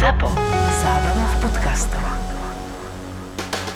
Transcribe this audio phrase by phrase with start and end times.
[0.00, 0.32] ZAPO.
[0.80, 2.00] Zábrná v podcastov.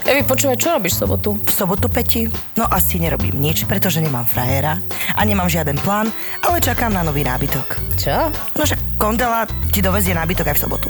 [0.09, 1.37] Evi, počúvaj, čo robíš v sobotu?
[1.37, 2.33] V sobotu, Peti?
[2.57, 4.81] No asi nerobím nič, pretože nemám frajera
[5.13, 6.09] a nemám žiaden plán,
[6.41, 7.77] ale čakám na nový nábytok.
[8.01, 8.33] Čo?
[8.57, 10.89] No však Kondela ti dovezie nábytok aj v sobotu.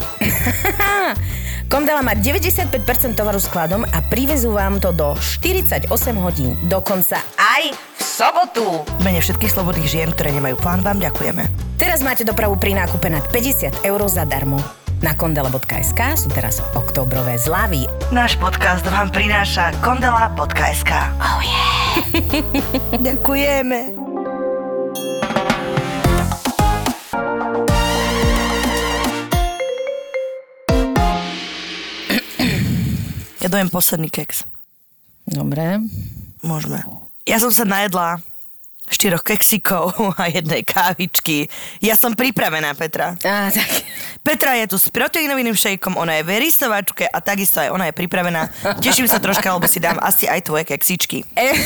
[1.72, 2.70] Kondela má 95%
[3.18, 5.90] tovaru skladom a privezú vám to do 48
[6.22, 6.54] hodín.
[6.70, 8.86] Dokonca aj v sobotu.
[8.86, 11.74] V mene všetkých slobodných žien, ktoré nemajú plán, vám ďakujeme.
[11.74, 14.83] Teraz máte dopravu pri nákupe nad 50 eur zadarmo.
[15.04, 17.84] Na kondela.sk sú teraz oktobrové zľavy.
[18.08, 20.92] Náš podcast vám prináša kondela.sk.
[21.20, 21.92] Oh yeah!
[23.12, 24.00] Ďakujeme.
[33.44, 34.48] Ja dojem posledný keks.
[35.28, 35.84] Dobre.
[36.40, 36.80] Môžeme.
[37.28, 38.24] Ja som sa najedla
[38.88, 41.48] štyroch keksikov a jednej kávičky.
[41.80, 43.16] Ja som pripravená, Petra.
[43.24, 43.70] Á, tak.
[44.24, 47.94] Petra je tu s proteínovým šejkom, ona je v rysovačke a takisto aj ona je
[47.96, 48.48] pripravená.
[48.80, 51.28] Teším sa troška, lebo si dám asi aj tvoje keksičky.
[51.36, 51.60] E-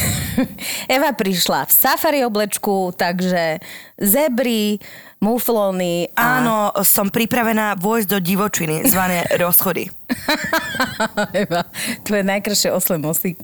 [0.99, 3.63] Eva prišla v safari oblečku, takže
[3.95, 4.83] zebry,
[5.19, 6.43] muflóny a...
[6.43, 9.91] Áno, som pripravená vojsť do divočiny, zvané rozchody.
[11.47, 11.67] Eva,
[12.07, 13.35] tvoje najkrajšie osle mosty.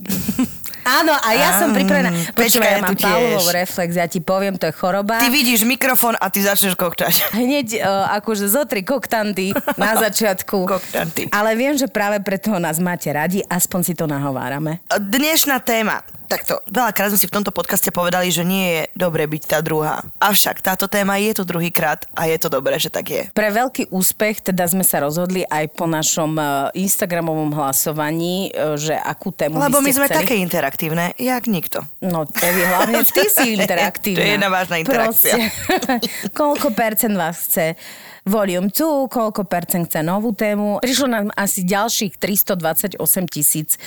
[0.85, 2.13] Áno, a ja som pripravená.
[2.37, 2.93] Počúvaj, ja mám.
[2.93, 5.17] Pavlovov reflex, ja ti poviem, to je choroba.
[5.17, 7.25] Ty vidíš mikrofón a ty začneš koktať.
[7.41, 10.69] Hneď uh, akože zo tri koktanty na začiatku.
[10.69, 11.33] Koktanty.
[11.33, 14.85] Ale viem, že práve preto nás máte radi, aspoň si to nahovárame.
[14.93, 16.05] Dnešná téma.
[16.25, 20.01] Takto, veľakrát sme si v tomto podcaste povedali, že nie je dobre byť tá druhá.
[20.17, 23.23] Avšak táto téma je tu druhýkrát a je to dobré, že tak je.
[23.29, 28.97] Pre veľký úspech teda sme sa rozhodli aj po našom uh, Instagramovom hlasovaní, uh, že
[28.97, 30.19] akú tému Lebo my sme chceli.
[30.25, 31.85] také interaktívne, jak nikto.
[32.01, 34.19] No, Evi, hlavne ty si interaktívna.
[34.19, 35.35] To je jedna vážna interakcia.
[35.37, 35.93] Proste,
[36.39, 37.77] koľko percent vás chce
[38.25, 40.81] Volume 2, koľko percent chce novú tému.
[40.81, 42.97] Prišlo nám asi ďalších 328
[43.29, 43.77] tisíc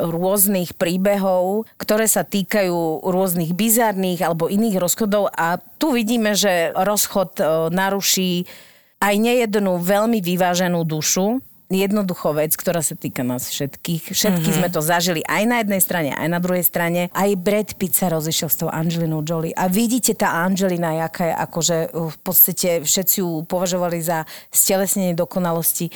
[0.00, 7.30] rôznych príbehov, ktoré sa týkajú rôznych bizarných alebo iných rozchodov a tu vidíme, že rozchod
[7.38, 7.44] e,
[7.74, 8.46] naruší
[9.02, 11.42] aj nejednú veľmi vyváženú dušu,
[11.72, 14.12] jednoducho vec, ktorá sa týka nás všetkých.
[14.12, 14.58] Všetky mm-hmm.
[14.60, 17.08] sme to zažili aj na jednej strane, aj na druhej strane.
[17.16, 19.56] Aj Brad Pitt sa rozišiel s tou Angelinou Jolie.
[19.56, 25.16] A vidíte tá Angelina, jaká je, akože uh, v podstate všetci ju považovali za stelesnenie
[25.16, 25.88] dokonalosti.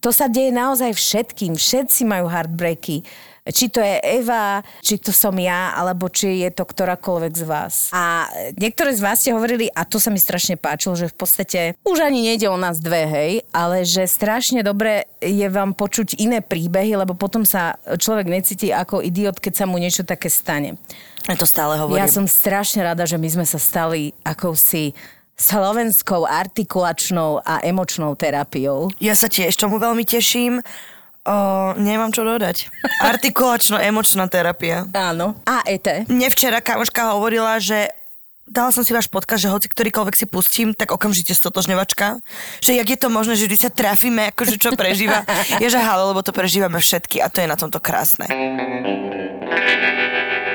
[0.00, 1.54] To sa deje naozaj všetkým.
[1.54, 3.04] Všetci majú heartbreaky.
[3.46, 7.74] Či to je Eva, či to som ja, alebo či je to ktorákoľvek z vás.
[7.90, 11.60] A niektoré z vás ste hovorili, a to sa mi strašne páčilo, že v podstate
[11.84, 16.44] už ani nejde o nás dve, hej, ale že strašne dobre je vám počuť iné
[16.44, 20.76] príbehy, lebo potom sa človek necíti ako idiot, keď sa mu niečo také stane.
[21.28, 22.00] Ja to stále hovorím.
[22.00, 24.96] Ja som strašne rada, že my sme sa stali akousi
[25.40, 28.92] slovenskou artikulačnou a emočnou terapiou.
[29.00, 30.60] Ja sa tiež tomu veľmi teším.
[31.30, 32.66] O, nemám čo dodať.
[33.14, 34.90] Artikulačno-emočná terapia.
[34.90, 35.38] Áno.
[35.46, 35.86] A ET.
[36.10, 37.86] Mne včera kamoška hovorila, že
[38.50, 42.18] dala som si váš podcast, že hoci ktorýkoľvek si pustím, tak okamžite stotožňovačka.
[42.58, 45.22] Že jak je to možné, že vždy sa trafíme, akože čo prežíva.
[45.62, 48.26] Je, že halo, lebo to prežívame všetky a to je na tomto krásne.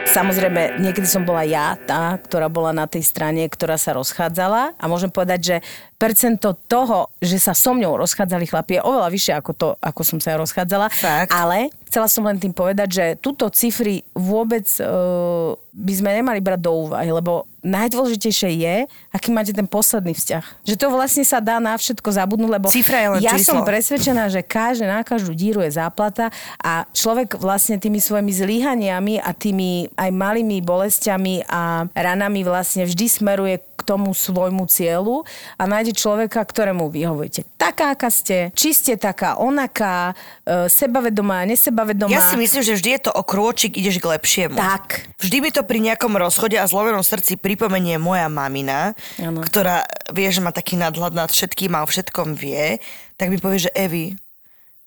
[0.06, 4.84] Samozrejme, niekedy som bola ja tá, ktorá bola na tej strane, ktorá sa rozchádzala a
[4.88, 5.56] môžem povedať, že
[5.96, 10.18] percento toho, že sa so mňou rozchádzali chlapi, je oveľa vyššie ako to, ako som
[10.20, 10.88] sa ja rozchádzala.
[10.92, 11.32] Fakt?
[11.32, 16.60] Ale chcela som len tým povedať, že túto cifry vôbec uh, by sme nemali brať
[16.64, 18.76] do úvahy, lebo najdôležitejšie je,
[19.12, 20.64] aký máte ten posledný vzťah.
[20.64, 23.60] Že to vlastne sa dá na všetko zabudnúť, lebo Cifra je len ja číslo.
[23.60, 26.32] som presvedčená, že každé na každú díru je záplata
[26.64, 33.06] a človek vlastne tými svojimi zlyhaniami a tými aj malými bolestiami a ranami vlastne vždy
[33.12, 35.28] smeruje k tomu svojmu cieľu
[35.60, 37.46] a nájde človeka, ktorému vyhovujete.
[37.60, 42.10] Taká, aká ste, či ste taká, onaká, e, sebavedomá, nesebavedomá.
[42.10, 44.56] Ja si myslím, že vždy je to o krôčik, ideš k lepšiemu.
[44.58, 45.12] Tak.
[45.20, 49.44] Vždy mi to pri nejakom rozchode a zlomenom srdci pripomenie moja mamina, Áno.
[49.44, 49.84] ktorá
[50.16, 52.80] vie, že má taký nadhľad nad všetkým a o všetkom vie,
[53.20, 54.16] tak mi povie, že Evi,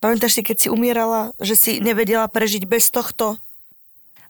[0.01, 3.37] pamätáš si, keď si umierala, že si nevedela prežiť bez tohto?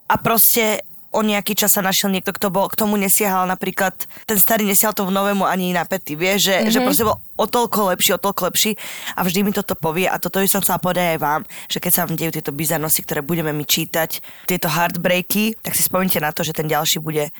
[0.08, 3.96] A proste o nejaký čas sa našiel niekto, kto bol, k tomu nesiahal napríklad,
[4.28, 6.72] ten starý nesiahal tomu novému ani na pety, vie, že, mm-hmm.
[6.72, 8.76] že proste bol o toľko lepší, o toľko lepší
[9.16, 11.40] a vždy mi toto povie a toto by som chcela povedať aj vám,
[11.70, 15.87] že keď sa vám dejú tieto bizarnosti, ktoré budeme mi čítať, tieto heartbreaky, tak si
[15.87, 17.32] spomnite na to, že ten ďalší bude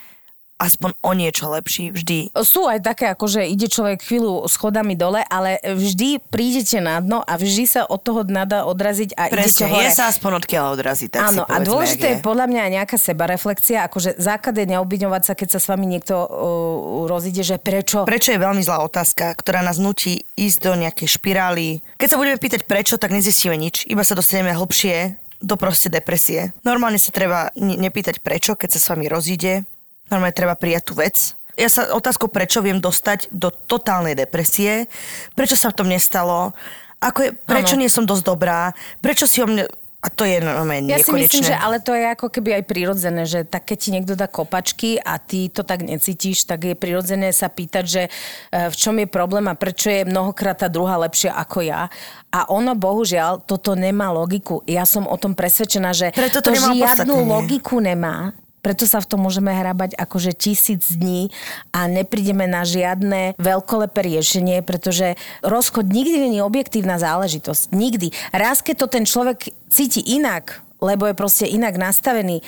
[0.58, 2.34] aspoň o niečo lepší vždy.
[2.43, 7.22] Sú aj také, ako že ide človek chvíľu schodami dole, ale vždy prídete na dno
[7.22, 9.87] a vždy sa od toho dna dá odraziť a idete Presne, hore.
[9.87, 12.60] je sa aspoň odkiaľ odrazí, tak Áno, si a povedzme, dôležité jak je podľa mňa
[12.60, 16.26] aj nejaká sebareflexia, akože základ je neobviňovať sa, keď sa s vami niekto uh,
[17.06, 18.02] rozíde, že prečo.
[18.02, 21.87] Prečo je veľmi zlá otázka, ktorá nás nutí ísť do nejakej špirály.
[22.02, 23.87] Keď sa budeme pýtať prečo, tak nezistíme nič.
[23.87, 26.50] Iba sa dostaneme hlbšie do proste depresie.
[26.66, 29.62] Normálne sa treba ne- nepýtať prečo, keď sa s vami rozíde.
[30.08, 31.38] Normálne treba prijať tú vec.
[31.58, 34.87] Ja sa otázkou prečo viem dostať do totálnej depresie.
[35.34, 36.55] Prečo sa v tom nestalo?
[37.02, 37.82] Ako je, prečo Áno.
[37.82, 38.70] nie som dosť dobrá?
[39.02, 39.66] Prečo si o mne...
[39.99, 43.26] A to je normálne Ja si myslím, že ale to je ako keby aj prirodzené,
[43.26, 47.34] že tak keď ti niekto dá kopačky a ty to tak necítiš, tak je prirodzené
[47.34, 48.11] sa pýtať, že e,
[48.70, 51.90] v čom je problém a prečo je mnohokrát tá druhá lepšia ako ja.
[52.31, 54.62] A ono, bohužiaľ, toto nemá logiku.
[54.70, 58.38] Ja som o tom presvedčená, že Preto to to žiadnu logiku nemá.
[58.60, 61.31] Preto sa v tom môžeme hrabať akože tisíc dní
[61.70, 65.14] a neprídeme na žiadne veľkolepé riešenie, pretože
[65.46, 67.70] rozchod nikdy nie je objektívna záležitosť.
[67.70, 68.10] Nikdy.
[68.34, 72.43] Raz, keď to ten človek cíti inak, lebo je proste inak nastavený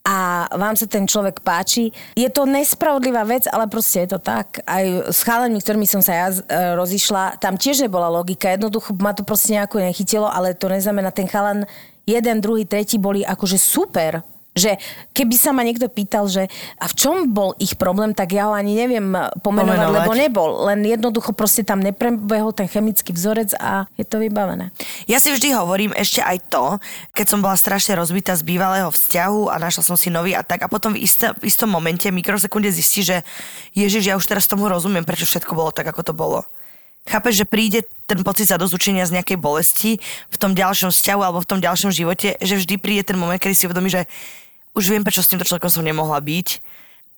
[0.00, 1.92] a vám sa ten človek páči.
[2.16, 4.64] Je to nespravodlivá vec, ale proste je to tak.
[4.64, 6.40] Aj s chalami, ktorými som sa ja e,
[6.72, 8.48] rozišla, tam tiež nebola logika.
[8.48, 11.68] Jednoducho ma to proste nejako nechytilo, ale to neznamená, ten chalan
[12.08, 14.24] jeden, druhý, tretí boli akože super.
[14.50, 14.82] Že
[15.14, 18.52] keby sa ma niekto pýtal, že a v čom bol ich problém, tak ja ho
[18.52, 19.06] ani neviem
[19.40, 19.96] pomenovať, Pomenovať.
[20.02, 20.50] lebo nebol.
[20.66, 24.74] Len jednoducho proste tam neprebehol ten chemický vzorec a je to vybavené.
[25.06, 26.82] Ja si vždy hovorím ešte aj to,
[27.14, 30.66] keď som bola strašne rozbitá z bývalého vzťahu a našla som si nový a tak
[30.66, 33.22] a potom v, isté, v istom momente, mikrosekunde zistí, že
[33.78, 36.42] Ježiš, ja už teraz tomu rozumiem, prečo všetko bolo tak, ako to bolo.
[37.08, 39.96] Chápeš, že príde ten pocit zadozučenia z nejakej bolesti
[40.28, 43.54] v tom ďalšom vzťahu alebo v tom ďalšom živote, že vždy príde ten moment, kedy
[43.56, 44.04] si uvedomí, že
[44.76, 46.60] už viem, prečo s týmto človekom som nemohla byť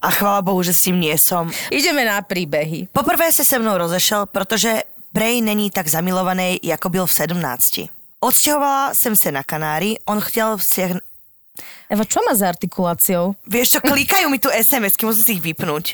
[0.02, 1.50] a chvála Bohu, že s tým nie som.
[1.70, 2.90] Ideme na príbehy.
[2.94, 4.82] Poprvé sa se mnou rozešel, protože
[5.12, 7.80] Prej není tak zamilovaný, jako byl v 17.
[8.20, 10.90] Odstěhovala jsem se na Kanári, on chtěl vzťah...
[11.92, 13.36] Eva, čo má za artikuláciou?
[13.44, 15.84] Vieš čo, klikajú mi tu SMS-ky, musím si ich vypnúť.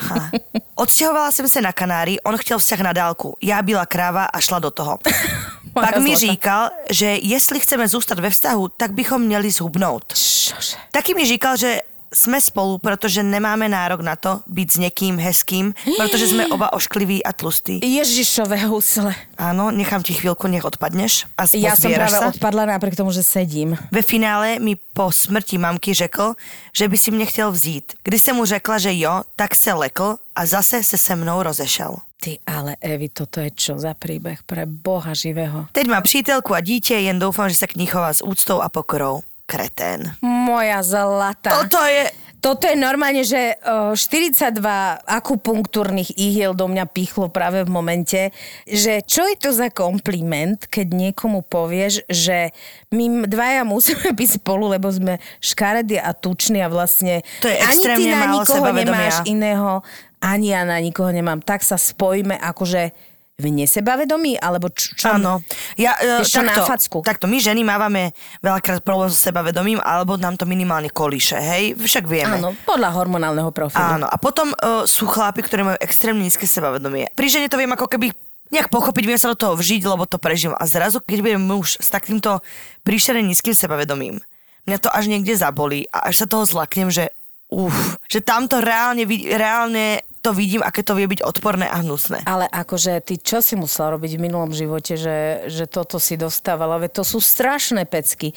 [0.00, 0.30] Ha.
[0.74, 3.36] Odstěhovala jsem se na Kanári, on chtěl vzťah na dálku.
[3.42, 4.98] Já byla kráva a šla do toho.
[5.72, 10.14] Pak mi říkal, že jestli chceme zůstat ve vztahu, tak bychom měli zhubnout.
[10.14, 10.76] Čože?
[10.90, 11.80] Taky mi říkal, že
[12.14, 17.24] jsme spolu, protože nemáme nárok na to být s někým hezkým, protože jsme oba oškliví
[17.24, 17.80] a tlustí.
[17.82, 19.14] Ježišové husle.
[19.38, 22.28] Áno, nechám ti chvíľku, nech odpadneš a Ja som práve sa.
[22.28, 23.78] odpadla napriek tomu, že sedím.
[23.94, 26.34] Ve finále mi po smrti mamky řekl,
[26.76, 27.92] že by si mě chtěl vzít.
[28.04, 31.96] Když jsem mu řekla, že jo, tak se lekl a zase se se mnou rozešel.
[32.20, 35.66] Ty ale, Evi, toto je čo za príbeh pre Boha živého?
[35.72, 38.68] Teď má přítelku a dítě, jen doufám, že se k ní chová s úctou a
[38.68, 39.22] pokorou.
[39.50, 40.14] Kretén.
[40.22, 41.50] Moja zlata.
[41.50, 42.06] Toto je...
[42.40, 44.64] Toto je normálne, že o, 42
[45.04, 48.32] akupunktúrnych ihiel do mňa pichlo práve v momente,
[48.64, 52.56] že čo je to za kompliment, keď niekomu povieš, že
[52.96, 57.84] my dvaja musíme byť spolu, lebo sme škaredí a tuční a vlastne To je ani
[57.84, 59.84] ty na nikoho nemáš iného,
[60.24, 61.44] ani ja na nikoho nemám.
[61.44, 62.96] Tak sa spojíme akože
[63.40, 64.92] v nesebavedomí, alebo čo?
[64.94, 65.40] čo Áno.
[65.80, 66.98] Ja, e, čo, na takto, facku.
[67.00, 68.12] takto, my ženy mávame
[68.44, 71.74] veľakrát problém so sebavedomím, alebo nám to minimálne kolíše, hej?
[71.74, 72.38] Však vieme.
[72.38, 73.80] Áno, podľa hormonálneho profilu.
[73.80, 77.08] Áno, a potom uh, sú chlapi, ktorí majú extrémne nízke sebavedomie.
[77.16, 78.12] Pri žene to viem ako keby
[78.50, 80.52] nejak pochopiť, viem sa do toho vžiť, lebo to prežijem.
[80.58, 82.42] A zrazu, keď budem muž s takýmto
[82.82, 84.20] príšerne nízkym sebavedomím,
[84.66, 87.14] mňa to až niekde zabolí a až sa toho zlaknem, že
[87.50, 87.72] uf,
[88.06, 92.28] že tamto reálne, vid- reálne to vidím, aké to vie byť odporné a hnusné.
[92.28, 96.76] Ale akože ty čo si musela robiť v minulom živote, že, že toto si dostávala?
[96.76, 98.36] Veď to sú strašné pecky.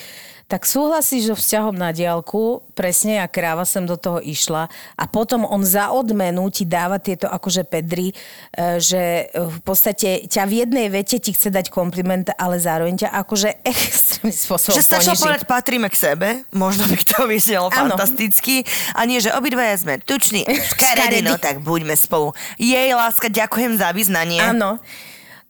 [0.53, 5.49] Tak súhlasíš so vzťahom na diálku, presne ja kráva sem do toho išla a potom
[5.49, 10.93] on za odmenu ti dáva tieto akože pedry, e, že v podstate ťa v jednej
[10.93, 15.89] vete ti chce dať kompliment, ale zároveň ťa akože extrémnym spôsobom Že stačilo povedať, patríme
[15.89, 18.61] k sebe, možno by to vyznelo fantasticky,
[18.93, 21.33] a nie, že obidvaja sme tuční, škaredí, Škaredí.
[21.33, 22.29] no tak buďme spolu.
[22.61, 24.37] Jej, láska, ďakujem za vyznanie.
[24.37, 24.77] Áno.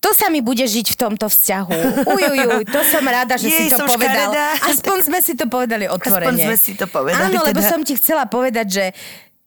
[0.04, 2.04] To sa mi bude žiť v tomto vzťahu.
[2.04, 4.36] Ujujuj, to som rada, že Jej, si to povedal.
[4.36, 4.48] škaredá.
[4.76, 6.44] Aspoň sme si to povedali otvorene.
[6.44, 7.72] sme si to povedali Áno, lebo teda.
[7.72, 8.86] som ti chcela povedať, že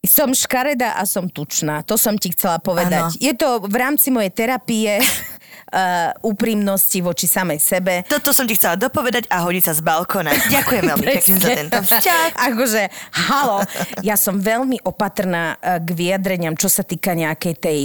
[0.07, 1.83] som škaredá a som tučná.
[1.85, 3.11] To som ti chcela povedať.
[3.11, 3.21] Áno.
[3.21, 7.93] Je to v rámci mojej terapie uh, úprimnosti voči samej sebe.
[8.07, 10.31] Toto som ti chcela dopovedať a hodiť sa z balkona.
[10.31, 12.27] Ďakujem veľmi pekne za tento vzťah.
[12.33, 12.83] akože,
[13.29, 13.57] halo,
[14.01, 17.79] ja som veľmi opatrná eh, k vyjadreniam, čo sa týka nejakej tej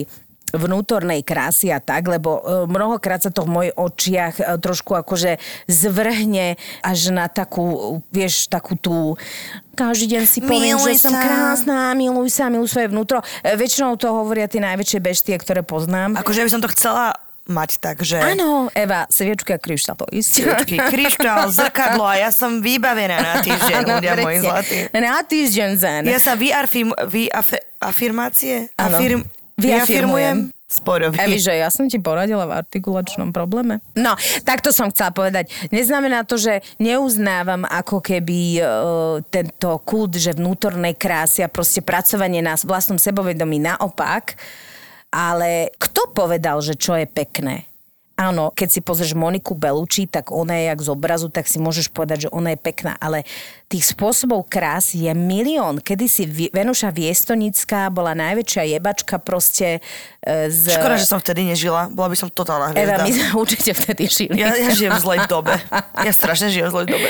[0.52, 5.40] vnútornej krásy a tak, lebo e, mnohokrát sa to v mojich očiach e, trošku akože
[5.66, 9.16] zvrhne až na takú, vieš, takú tú
[9.72, 11.24] každý deň si poviem, Miluj že som sa.
[11.24, 13.24] krásna, miluj sa, miluj svoje vnútro.
[13.40, 16.20] E, Väčšinou to hovoria tie najväčšie beštie, ktoré poznám.
[16.20, 18.22] Akože by som to chcela mať tak, že...
[18.22, 20.46] Áno, Eva, sviečka, kryštál, to isté.
[20.46, 24.78] Sviečky, kryštál, zrkadlo a ja som vybavená na týždeň, ľudia moji zlatí.
[24.94, 26.02] Na týždeň zen.
[26.06, 28.70] Ja sa vyarfim, vyafirmácie?
[29.56, 30.52] Vyafirmujem?
[30.72, 31.20] Sporovi.
[31.20, 33.84] Evi, že ja som ti poradila v artikulačnom probléme.
[33.92, 35.52] No, takto som chcela povedať.
[35.68, 38.62] Neznamená to, že neuznávam ako keby e,
[39.28, 44.40] tento kult, že vnútornej krásy a proste pracovanie na vlastnom sebovedomí naopak.
[45.12, 47.68] Ale kto povedal, že čo je pekné?
[48.22, 51.90] Áno, keď si pozrieš Moniku Bellucci, tak ona je jak z obrazu, tak si môžeš
[51.90, 53.26] povedať, že ona je pekná, ale
[53.66, 55.82] tých spôsobov krásy je milión.
[55.82, 59.82] Kedy si Venuša Viestonická bola najväčšia jebačka proste
[60.22, 60.70] e, z...
[60.70, 61.90] Škoda, že som vtedy nežila.
[61.90, 63.02] Bola by som totálna Eva, hviezda.
[63.02, 64.38] my sme určite vtedy žili.
[64.38, 65.58] Ja, ja žijem v zlej dobe.
[65.98, 67.08] Ja strašne žijem v zlej dobe.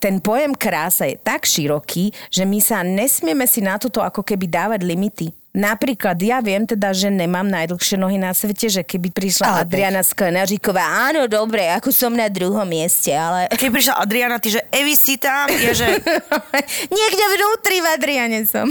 [0.00, 4.48] Ten pojem krása je tak široký, že my sa nesmieme si na toto ako keby
[4.48, 5.28] dávať limity.
[5.58, 10.06] Napríklad ja viem teda, že nemám najdlhšie nohy na svete, že keby prišla Ale Adriana
[10.06, 13.50] Sklenaříková, áno, dobre, ako som na druhom mieste, ale...
[13.50, 15.88] Keď prišla Adriana, ty, že Evi si tam, je, že
[16.98, 18.70] Niekde vnútri v Adriane som.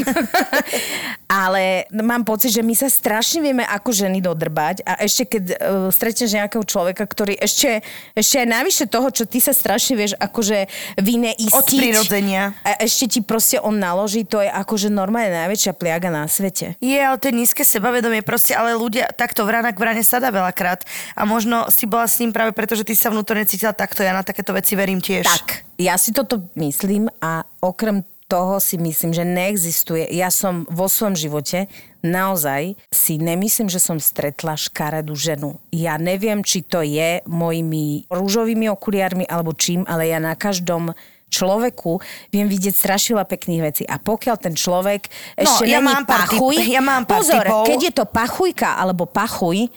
[1.28, 5.56] Ale mám pocit, že my sa strašne vieme ako ženy dodrbať a ešte keď uh,
[5.92, 7.84] stretneš nejakého človeka, ktorý ešte,
[8.16, 11.52] ešte aj navyše toho, čo ty sa strašne vieš akože vyneistiť.
[11.52, 12.56] Od prirodzenia.
[12.64, 16.77] A ešte ti proste on naloží, to je akože normálne najväčšia pliaga na svete.
[16.82, 20.86] Je, ale to je nízke sebavedomie proste, ale ľudia takto vrana k vrane sada veľakrát.
[21.18, 24.06] A možno si bola s ním práve preto, že ty sa vnútorne cítila takto.
[24.06, 25.26] Ja na takéto veci verím tiež.
[25.26, 30.12] Tak, ja si toto myslím a okrem toho si myslím, že neexistuje.
[30.12, 31.72] Ja som vo svojom živote
[32.04, 35.64] naozaj si nemyslím, že som stretla škaredú ženu.
[35.72, 40.92] Ja neviem, či to je mojimi rúžovými okuliarmi alebo čím, ale ja na každom
[41.28, 42.00] človeku
[42.32, 43.84] viem vidieť strašila pekných vecí.
[43.84, 47.64] A pokiaľ ten človek ešte ja není mám pár typ- pachuj, ja mám pozor, typov.
[47.68, 49.68] keď je to pachujka alebo pachuj,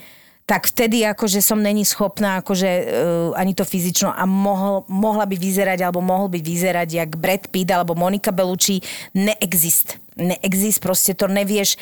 [0.46, 5.38] tak vtedy akože som není schopná akože uh, ani to fyzično a mohol, mohla by
[5.38, 8.82] vyzerať alebo mohol by vyzerať jak Brad Pitt alebo Monika Bellucci.
[9.14, 10.02] Neexist.
[10.18, 11.78] Neexist, proste to nevieš.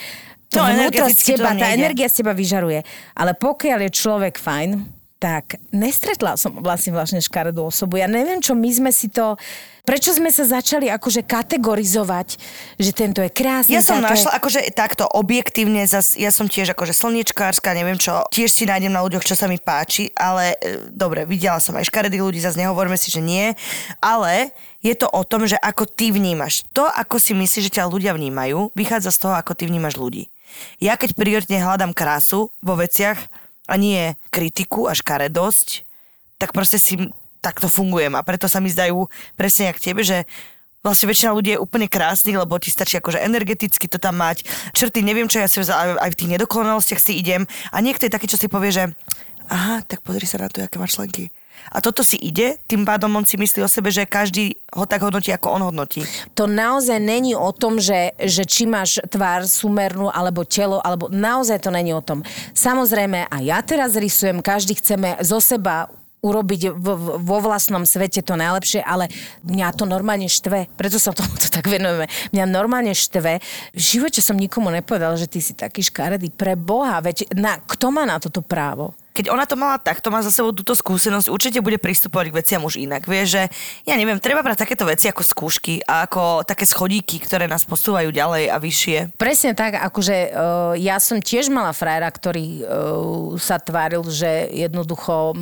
[0.53, 0.69] To No,
[1.13, 2.81] z teba, tá energia z teba vyžaruje.
[3.17, 7.99] Ale pokiaľ je človek fajn, tak nestretla som vlastne vlastne škaredú osobu.
[7.99, 9.35] Ja neviem, čo my sme si to...
[9.83, 12.37] Prečo sme sa začali akože kategorizovať,
[12.77, 16.77] že tento je krásny, Ja som je- našla, akože takto objektívne, zas, ja som tiež
[16.77, 20.93] akože slniečkárska, neviem čo, tiež si nájdem na ľuďoch, čo sa mi páči, ale e,
[20.93, 23.57] dobre, videla som aj škaredých ľudí, zase nehovorme si, že nie,
[24.05, 24.53] ale
[24.85, 26.69] je to o tom, že ako ty vnímaš.
[26.77, 30.29] To, ako si myslíš, že ťa ľudia vnímajú, vychádza z toho, ako ty vnímaš ľudí.
[30.85, 35.85] Ja keď prioritne hľadám krásu vo veciach a nie kritiku a škaredosť,
[36.41, 36.97] tak proste si
[37.39, 39.07] takto fungujem a preto sa mi zdajú
[39.39, 40.27] presne jak tebe, že
[40.83, 44.47] vlastne väčšina ľudí je úplne krásnych, lebo ti stačí akože energeticky to tam mať.
[44.73, 48.15] Črty, neviem čo, ja si aj, aj v tých nedokonalostiach si idem a niekto je
[48.15, 48.85] taký, čo si povie, že
[49.53, 51.31] aha, tak pozri sa na to, aké má členky.
[51.73, 55.05] A toto si ide, tým pádom on si myslí o sebe, že každý ho tak
[55.05, 56.05] hodnotí, ako on hodnotí.
[56.33, 61.65] to naozaj není o tom, že, že či máš tvár sumernú alebo telo, alebo naozaj
[61.65, 62.25] to není o tom.
[62.57, 68.27] Samozrejme, a ja teraz rysujem, každý chceme zo seba urobiť v, v, vo vlastnom svete
[68.27, 69.07] to najlepšie, ale
[69.47, 70.67] mňa to normálne štve.
[70.75, 72.11] Preto sa tomuto tak venujeme.
[72.35, 73.39] Mňa normálne štve.
[73.75, 76.35] V živote som nikomu nepovedal, že ty si taký škaredý.
[76.35, 78.99] Pre Boha, veď na, kto má na toto právo?
[79.19, 82.63] Keď ona to mala takto, má za sebou túto skúsenosť, určite bude pristupovať k veciam
[82.63, 83.03] už inak.
[83.03, 83.43] Vieš, že
[83.83, 88.15] ja neviem, treba brať takéto veci ako skúšky a ako také schodíky, ktoré nás posúvajú
[88.15, 89.19] ďalej a vyššie.
[89.19, 92.63] Presne tak, akože uh, ja som tiež mala frajera, ktorý uh,
[93.43, 95.35] sa tváril, že jednoducho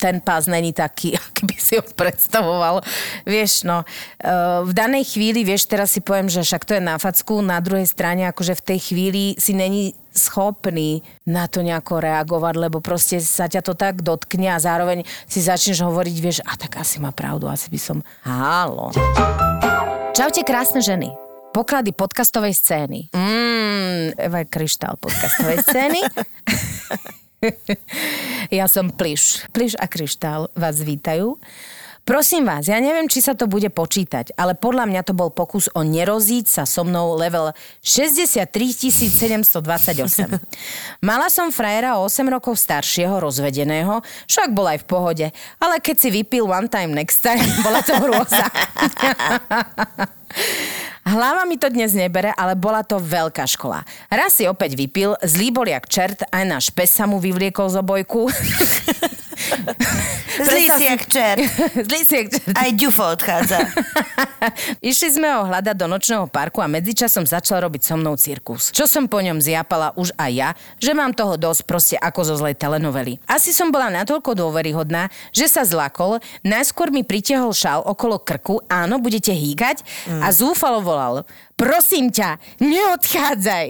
[0.00, 2.80] ten pás není taký, aký by si ho predstavoval.
[3.28, 6.96] Vieš, no, uh, v danej chvíli, vieš, teraz si poviem, že však to je na
[6.96, 12.54] facku, na druhej strane, akože v tej chvíli si není schopný na to nejako reagovať,
[12.56, 16.78] lebo proste sa ťa to tak dotkne a zároveň si začneš hovoriť, vieš, a tak
[16.78, 17.98] asi má pravdu, asi by som...
[18.22, 18.92] Halo.
[20.12, 21.08] Čaute, krásne ženy.
[21.52, 23.12] Poklady podcastovej scény.
[23.12, 26.00] Mm, Eva je kryštál podcastovej scény.
[28.58, 29.44] ja som Pliš.
[29.52, 31.36] Pliš a kryštál vás vítajú.
[32.02, 35.70] Prosím vás, ja neviem, či sa to bude počítať, ale podľa mňa to bol pokus
[35.70, 38.42] o nerozíť sa so mnou level 63
[38.90, 39.62] 728.
[41.06, 45.26] Mala som frajera o 8 rokov staršieho, rozvedeného, však bol aj v pohode,
[45.62, 48.50] ale keď si vypil one time next time, bola to hrôza.
[51.06, 53.86] Hlava mi to dnes nebere, ale bola to veľká škola.
[54.10, 57.78] Raz si opäť vypil, zlý bol jak čert, aj náš pes sa mu vyvliekol z
[57.78, 58.26] obojku.
[60.42, 61.42] Zlý si jak čert.
[61.88, 62.56] Zlý si jak čert.
[62.56, 63.58] Aj ďufo odchádza.
[64.90, 68.72] Išli sme ho hľadať do nočného parku a medzičasom začal robiť so mnou cirkus.
[68.72, 70.48] Čo som po ňom zjapala už aj ja,
[70.80, 73.20] že mám toho dosť proste ako zo zlej telenovely.
[73.28, 78.98] Asi som bola natoľko dôveryhodná, že sa zlakol, najskôr mi pritiahol šál okolo krku, áno,
[78.98, 83.66] budete hýkať a zúfalo volal, prosím ťa, neodchádzaj.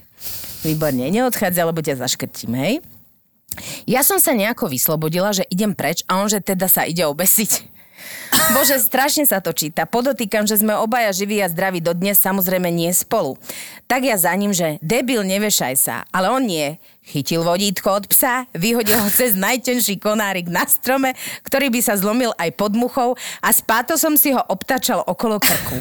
[0.66, 2.74] Výborne, neodchádzaj, lebo ťa zaškrtím, hej?
[3.84, 7.66] Ja som sa nejako vyslobodila, že idem preč a on, že teda sa ide obesiť.
[8.50, 9.86] Bože, strašne sa to číta.
[9.86, 13.38] Podotýkam, že sme obaja živí a zdraví dodnes, samozrejme nie spolu.
[13.90, 15.96] Tak ja za ním, že debil, nevešaj sa.
[16.14, 16.78] Ale on nie.
[17.00, 22.30] Chytil vodítko od psa, vyhodil ho cez najtenší konárik na strome, ktorý by sa zlomil
[22.36, 25.80] aj pod muchou a s pátosom si ho obtačal okolo krku.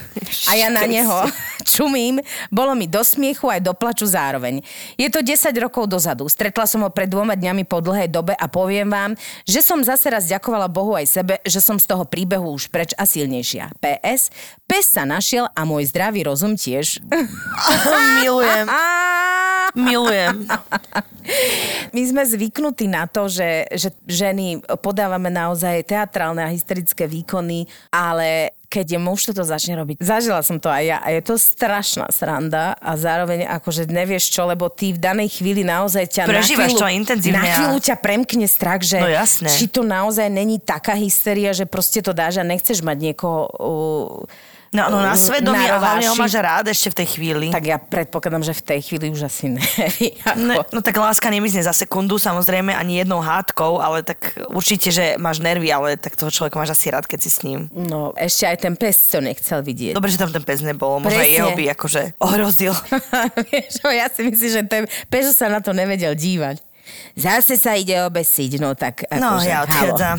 [0.49, 1.27] A ja na neho
[1.67, 4.63] čumím, bolo mi do smiechu aj do plaču zároveň.
[4.95, 6.25] Je to 10 rokov dozadu.
[6.31, 9.11] Stretla som ho pred dvoma dňami po dlhej dobe a poviem vám,
[9.43, 12.95] že som zase raz ďakovala Bohu aj sebe, že som z toho príbehu už preč
[12.95, 13.75] a silnejšia.
[13.81, 14.31] PS,
[14.63, 17.03] pes sa našiel a môj zdravý rozum tiež.
[18.21, 18.67] Milujem.
[19.75, 20.47] Milujem.
[21.93, 28.58] My sme zvyknutí na to, že, že ženy podávame naozaj teatrálne a hysterické výkony, ale
[28.69, 29.97] keď je muž toto začne robiť.
[29.97, 34.45] Zažila som to aj ja a je to strašná sranda a zároveň akože nevieš čo,
[34.45, 37.95] lebo ty v danej chvíli naozaj ťa Prežívaš na chvíľu, to intenzívne Na chvíľu ťa
[37.97, 39.49] premkne strach, že No jasné.
[39.49, 44.58] či to naozaj není taká hysteria, že proste to dáš a nechceš mať niekoho uh,
[44.69, 47.45] No, no na svedomí a hlavne ho máš rád ešte v tej chvíli.
[47.49, 49.63] Tak ja predpokladám, že v tej chvíli už asi ne.
[50.39, 55.17] Ne, no tak láska nemizne za sekundu, samozrejme ani jednou hádkou, ale tak určite, že
[55.17, 57.65] máš nervy, ale tak toho človeka máš asi rád, keď si s ním.
[57.73, 59.97] No, ešte aj ten pes to nechcel vidieť.
[59.97, 62.73] Dobre, že tam ten pes nebol, možno aj jeho by akože ohrozil.
[63.49, 66.61] Vieš, ja si myslím, že ten pes sa na to nevedel dívať.
[67.13, 69.65] Zase sa ide obesiť, no tak No, akože, ja halo.
[69.65, 70.17] odchádzam.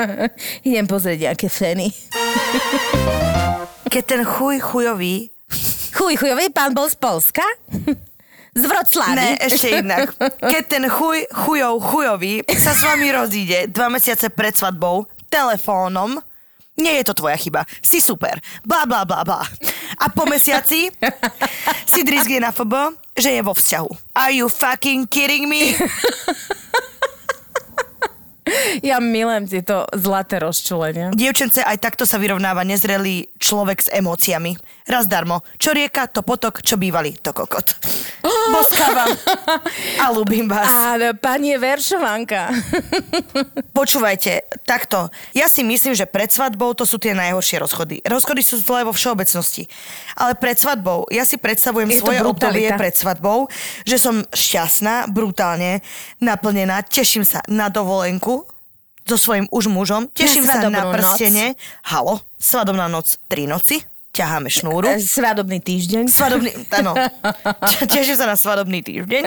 [0.68, 1.88] Idem pozrieť nejaké feny.
[3.86, 5.30] Keď ten chuj chujový,
[5.96, 7.40] Chuj, chujový pán bol z Polska?
[8.56, 9.16] Z Vroclavy.
[9.16, 14.52] ne, ešte inak, keď ten chuj chujov chujový sa s vami rozíde dva mesiace pred
[14.52, 16.20] svadbou telefónom,
[16.76, 19.40] nie je to tvoja chyba, si super, bla bla bla bla.
[19.96, 20.92] A po mesiaci
[21.88, 23.90] si drizgie na FB, že je vo vzťahu.
[24.12, 25.72] Are you fucking kidding me?
[28.80, 31.10] Ja milujem tieto zlaté rozčulenia.
[31.10, 34.54] Dievčence, aj takto sa vyrovnáva nezrelý človek s emóciami.
[34.86, 35.42] Raz darmo.
[35.58, 37.74] Čo rieka, to potok, čo bývalý, to kokot.
[38.54, 39.10] Boskávam
[39.98, 40.94] a ľúbim vás.
[40.94, 42.54] Áno, pani veršovanka.
[43.78, 45.10] Počúvajte, takto.
[45.34, 47.98] Ja si myslím, že pred svadbou to sú tie najhoršie rozchody.
[48.06, 49.66] Rozchody sú zlé vo všeobecnosti.
[50.14, 53.50] Ale pred svadbou, ja si predstavujem Je svoje obdobie pred svadbou,
[53.82, 55.82] že som šťastná, brutálne,
[56.22, 58.46] naplnená, teším sa na dovolenku
[59.02, 61.18] so svojím už mužom, teším sa na svadobnú noc.
[61.90, 63.82] Halo, svadobná noc, tri noci,
[64.16, 64.88] ťaháme šnúru.
[64.88, 66.08] E, Svadobný týždeň.
[66.08, 66.96] Svadobný, áno.
[67.92, 69.22] Teším sa na svadobný týždeň.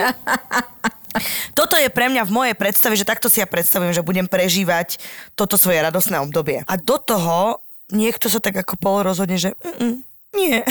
[1.54, 4.98] Toto je pre mňa v mojej predstave, že takto si ja predstavujem, že budem prežívať
[5.34, 6.62] toto svoje radosné obdobie.
[6.66, 9.54] A do toho niekto sa tak ako pol rozhodne, že
[10.30, 10.62] nie,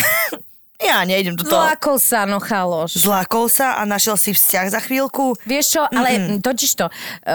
[0.89, 1.59] ja nejdem do toho.
[1.59, 2.95] Zlákol sa, no chaloš.
[2.95, 5.35] Zlákol sa a našiel si vzťah za chvíľku.
[5.43, 6.93] Vieš čo, ale mm totiž to, e,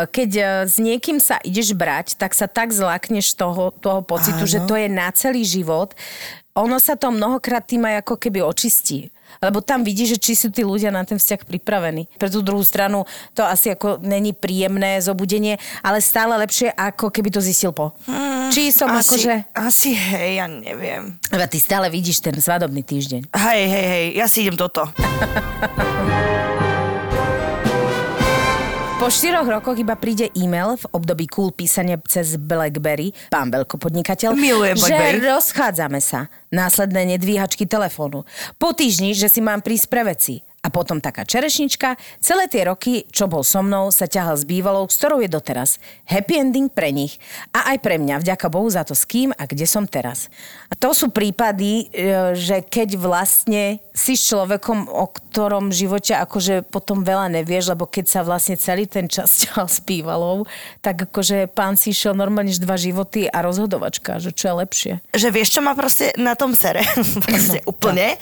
[0.09, 4.49] keď e, s niekým sa ideš brať, tak sa tak zlákneš toho, toho pocitu, Áno.
[4.49, 5.93] že to je na celý život.
[6.55, 9.11] Ono sa to mnohokrát tým aj ako keby očistí.
[9.43, 12.07] Lebo tam vidíš, že či sú tí ľudia na ten vzťah pripravení.
[12.15, 13.03] Pre tú druhú stranu
[13.35, 17.99] to asi ako není príjemné zobudenie, ale stále lepšie, ako keby to zistil po.
[18.55, 19.35] Či som asi, akože...
[19.51, 21.19] Asi hej, ja neviem.
[21.35, 23.35] Lebo ty stále vidíš ten svadobný týždeň.
[23.35, 24.87] Hej, hej, hej, ja si idem toto.
[29.05, 34.81] Po štyroch rokoch iba príde e-mail v období cool písania cez BlackBerry, pán veľkopodnikateľ, Milujem
[34.81, 35.21] že BlackBerry.
[35.29, 36.33] rozchádzame sa.
[36.49, 38.25] Následné nedvíhačky telefónu.
[38.57, 40.41] Po týždni, že si mám prísť pre veci.
[40.65, 42.01] A potom taká čerešnička.
[42.25, 45.77] Celé tie roky, čo bol so mnou, sa ťahal s bývalou, s ktorou je doteraz.
[46.09, 47.21] Happy ending pre nich.
[47.53, 48.25] A aj pre mňa.
[48.25, 50.33] Vďaka Bohu za to, s kým a kde som teraz.
[50.73, 56.67] A to sú prípady, e, že keď vlastne si s človekom, o ktorom živote akože
[56.67, 60.49] potom veľa nevieš, lebo keď sa vlastne celý ten čas ťahal s bývalou,
[60.81, 64.93] tak akože pán si išiel normálne dva životy a rozhodovačka, že čo je lepšie.
[65.13, 66.83] že vieš, čo ma proste na tom sere?
[67.27, 68.17] proste úplne.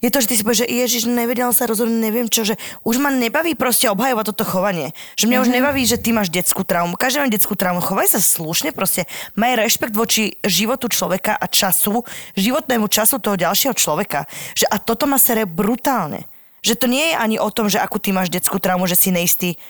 [0.00, 2.56] Je to, že ty si povieš, že Ježiš, nevedela sa rozhodnúť, neviem čo, že
[2.88, 4.96] už ma nebaví proste obhajovať toto chovanie.
[5.20, 5.44] Že mňa mm-hmm.
[5.44, 6.96] už nebaví, že ty máš detskú traumu.
[6.96, 7.84] Každý má detskú traumu.
[7.84, 9.04] Chovaj sa slušne, proste
[9.36, 12.00] maj rešpekt voči životu človeka a času,
[12.32, 14.24] životnému času toho ďalšieho človeka.
[14.56, 16.24] Že, a toto ma sere brutálne.
[16.64, 19.12] Že to nie je ani o tom, že akú ty máš detskú traumu, že si
[19.12, 19.60] neistý.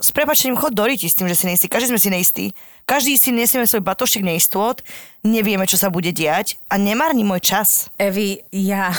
[0.00, 1.68] S prepačením chod do s tým, že si neistý.
[1.68, 2.44] Každý sme si neistí.
[2.88, 4.80] Každý si nesieme svoj batošek neistôt,
[5.20, 7.92] nevieme, čo sa bude diať a nemárni môj čas.
[8.00, 8.90] Evi, ja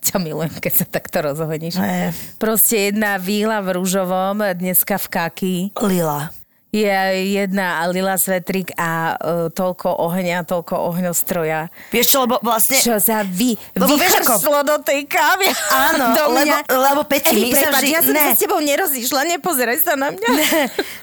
[0.00, 1.76] ťa milujem, keď sa takto rozhodneš.
[1.76, 2.16] Ne.
[2.40, 5.54] Proste jedna víla v rúžovom, dneska v kaki.
[5.76, 6.39] Lila.
[6.70, 6.94] Je
[7.34, 11.66] jedna lila svetrik a uh, toľko ohňa, toľko ohňostroja.
[11.90, 12.78] Vieš čo, lebo vlastne...
[12.78, 14.22] Čo sa vy, Lebo vieš
[14.62, 15.50] do tej kávy.
[15.70, 16.58] Áno, do lebo, mňa.
[16.70, 17.88] lebo Peti, my sa vždy...
[17.90, 20.28] ja som ne, sa s tebou nerozíšla, nepozeraj sa na mňa.
[20.30, 20.48] ne,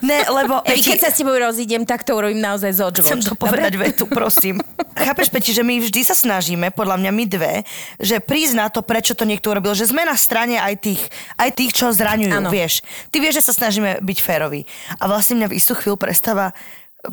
[0.08, 3.08] ne, lebo Peti, keď sa s tebou rozídem, tak to urobím naozaj z očvoč.
[3.12, 4.64] chcem to povedať vetu, prosím.
[4.96, 7.54] Chápeš, Peti, že my vždy sa snažíme, podľa mňa my dve,
[8.00, 8.24] že
[8.56, 11.02] na to, prečo to niekto urobil, že sme na strane aj tých,
[11.36, 12.50] aj tých čo zraňujú, Áno.
[12.50, 12.82] vieš.
[13.12, 14.66] Ty vieš, že sa snažíme byť féroví.
[14.98, 16.54] A vlastne mňa istú chvíľu prestáva,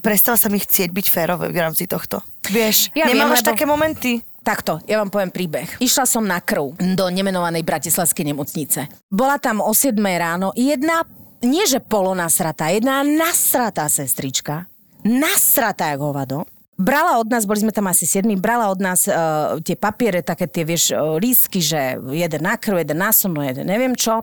[0.04, 2.20] prestáva sa mi chcieť byť férový v rámci tohto.
[2.46, 4.20] Vieš, Ja viem, nemáš lebo- také momenty?
[4.44, 5.80] Takto, ja vám poviem príbeh.
[5.80, 8.92] Išla som na krv do nemenovanej bratislavskej nemocnice.
[9.08, 11.08] Bola tam o 7 ráno jedna,
[11.40, 14.68] nie že polonasratá, jedna nasratá sestrička.
[15.00, 16.44] Nasratá jak hovado.
[16.76, 20.44] Brala od nás, boli sme tam asi siedmi, brala od nás uh, tie papiere, také
[20.44, 24.20] tie, vieš, uh, lístky, že jeden na krv, jeden na sono, jeden neviem čo.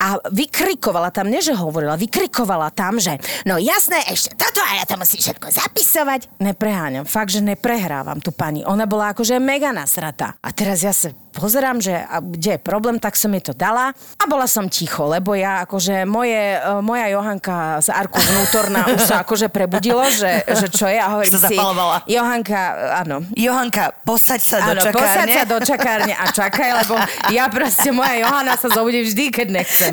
[0.00, 4.84] A vykrikovala tam, nie že hovorila, vykrikovala tam, že no jasné, ešte toto a ja
[4.88, 6.40] to musím všetko zapisovať.
[6.40, 8.64] Nepreháňam, fakt, že neprehrávam tu pani.
[8.64, 10.40] Ona bola akože mega nasratá.
[10.40, 13.96] A teraz ja sa pozerám, že a kde je problém, tak som jej to dala
[13.96, 19.00] a bola som ticho, lebo ja akože moje, e, moja Johanka z Arku vnútorná už
[19.08, 22.04] sa akože prebudilo, že, že čo je a hovorím si, zapalovala.
[22.04, 22.60] Johanka,
[23.00, 25.34] áno, Johanka, posaď sa do Áno, posaď čakárne.
[25.34, 26.94] sa do čakárne a čakaj, lebo
[27.32, 29.92] ja proste, moja Johana sa zobudí vždy, keď nechcem.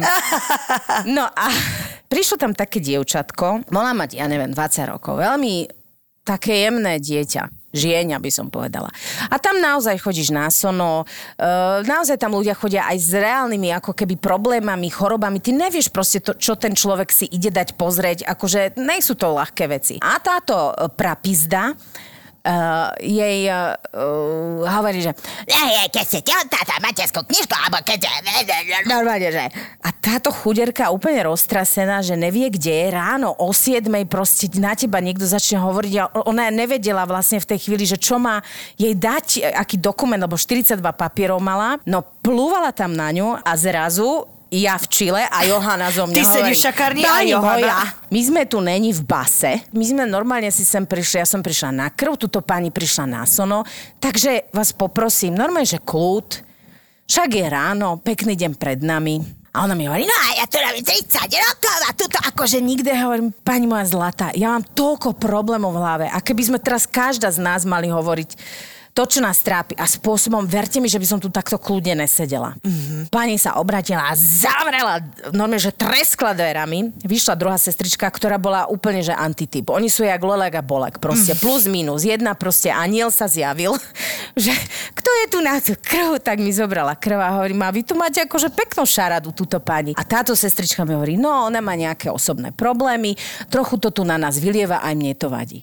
[1.08, 1.48] No a
[2.12, 5.72] prišlo tam také dievčatko, mohla mať, ja neviem, 20 rokov, veľmi
[6.28, 7.67] také jemné dieťa.
[7.78, 8.90] Žieňa by som povedala.
[9.30, 11.06] A tam naozaj chodíš na sono,
[11.38, 11.46] e,
[11.86, 15.38] naozaj tam ľudia chodia aj s reálnymi ako keby problémami, chorobami.
[15.38, 19.70] Ty nevieš proste, to, čo ten človek si ide dať pozrieť, akože nejsú to ľahké
[19.70, 19.96] veci.
[20.02, 21.78] A táto e, prapizda,
[22.48, 23.76] uh, jej uh,
[24.64, 25.12] hovorí, že
[25.44, 28.08] "Ej, keď ste tehotná, tá materskú knižku, alebo keď...
[28.88, 29.44] Normálne, že...
[29.84, 32.88] A táto chuderka úplne roztrasená, že nevie, kde je.
[32.96, 37.60] Ráno o 7 proste na teba niekto začne hovoriť a ona nevedela vlastne v tej
[37.68, 38.40] chvíli, že čo má
[38.80, 44.37] jej dať, aký dokument, lebo 42 papierov mala, no plúvala tam na ňu a zrazu
[44.52, 47.80] ja v Čile a Johana zo mňa Ty sedíš v šakárni a "Pani Johana?" moja,
[48.08, 49.52] my sme tu není v base.
[49.76, 53.24] My sme normálne si sem prišli, ja som prišla na krv, tuto pani prišla na
[53.28, 53.68] sono.
[54.00, 56.48] Takže vás poprosím, normálne, že kľud.
[57.08, 59.24] Však je ráno, pekný deň pred nami.
[59.56, 62.94] A ona mi hovorí, no a ja tu robím 30 rokov a tuto akože nikde
[62.94, 66.06] hovorím, pani moja zlatá, ja mám toľko problémov v hlave.
[66.14, 68.38] A keby sme teraz každá z nás mali hovoriť
[68.98, 72.58] to, čo nás trápi a spôsobom, verte mi, že by som tu takto kľudne nesedela.
[72.66, 73.14] Mm-hmm.
[73.14, 76.98] Pani sa obratila a zavrela, normálne, že treskla dverami.
[77.06, 79.70] Vyšla druhá sestrička, ktorá bola úplne, že antityp.
[79.70, 82.10] Oni sú jak Lolek a Bolek, proste plus minus.
[82.10, 83.78] Jedna proste aniel sa zjavil,
[84.34, 84.50] že
[84.98, 87.94] kto je tu na tú krv, tak mi zobrala krv a hovorím, a vy tu
[87.94, 89.94] máte akože peknú šaradu, túto pani.
[89.94, 93.14] A táto sestrička mi hovorí, no ona má nejaké osobné problémy,
[93.54, 95.62] trochu to tu na nás vylieva, aj mne to vadí.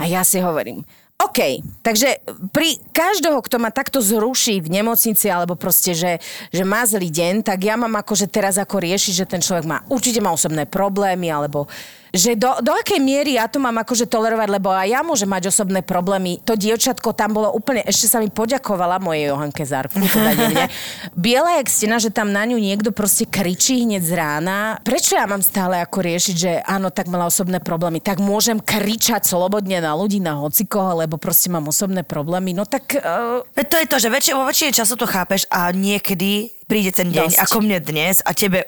[0.00, 0.80] A ja si hovorím,
[1.20, 6.16] OK, takže pri každého, kto ma takto zruší v nemocnici, alebo proste, že,
[6.48, 9.84] že má zlý deň, tak ja mám akože teraz ako riešiť, že ten človek má,
[9.92, 11.68] určite má osobné problémy, alebo
[12.10, 15.50] že do, do akej miery ja to mám akože tolerovať, lebo aj ja môžem mať
[15.50, 16.42] osobné problémy.
[16.46, 20.66] To dievčatko tam bolo úplne, ešte sa mi poďakovala mojej Johanke Zárku, teda nie.
[21.14, 24.58] Biela jak stena, že tam na ňu niekto proste kričí hneď z rána.
[24.82, 29.26] Prečo ja mám stále ako riešiť, že áno, tak mala osobné problémy, tak môžem kričať
[29.26, 32.52] slobodne na ľudí, na hocikoho, lebo proste mám osobné problémy.
[32.52, 32.98] No tak...
[32.98, 37.14] Uh, To je to, že väčšie, vo väčšine času to chápeš a niekedy príde ten
[37.14, 37.42] deň, Dosť.
[37.46, 38.66] ako mne dnes a tebe,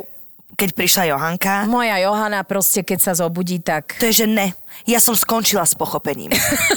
[0.56, 3.96] keď prišla Johanka, moja Johana proste, keď sa zobudí, tak...
[3.98, 4.52] to je, že ne.
[4.84, 6.32] Ja som skončila s pochopením.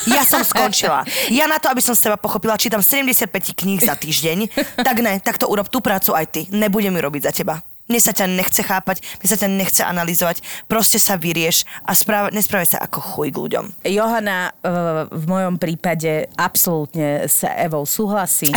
[0.06, 1.04] Ja som skončila.
[1.32, 4.38] Ja na to, aby som z teba pochopila, čítam 75 kníh za týždeň,
[4.80, 6.42] tak ne, tak to urob tú prácu aj ty.
[6.54, 7.75] Nebudem ju robiť za teba.
[7.86, 10.42] Mne sa ťa nechce chápať, mne sa ťa nechce analyzovať.
[10.66, 13.66] Proste sa vyrieš a správ, nesprávaj sa ako chuj k ľuďom.
[13.86, 14.74] Johana e,
[15.10, 18.50] v mojom prípade absolútne s Evou súhlasí.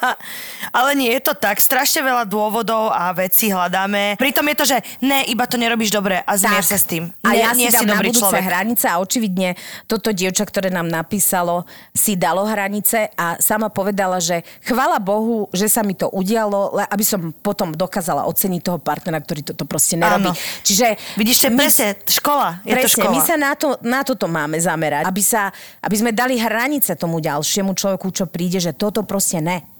[0.78, 1.58] Ale nie je to tak.
[1.58, 4.14] Strašne veľa dôvodov a vecí hľadáme.
[4.14, 7.10] Pritom je to, že ne, iba to nerobíš dobre a zmier sa s tým.
[7.26, 8.46] A nie, ja nie si si dám na dobrý budúce človek.
[8.46, 9.48] hranice a očividne
[9.90, 15.66] toto dievča, ktoré nám napísalo, si dalo hranice a sama povedala, že chvala Bohu, že
[15.66, 20.28] sa mi to udialo, aby som potom dokázala oceniť toho partnera, ktorý toto proste nerobí.
[20.28, 20.36] Áno.
[20.66, 22.60] Čiže Vidíš, to je presne škola.
[22.66, 23.12] Je to Presne, škola.
[23.14, 25.48] my sa na, to, na toto máme zamerať, aby, sa,
[25.80, 29.71] aby sme dali hranice tomu ďalšiemu človeku, čo príde, že toto proste ne.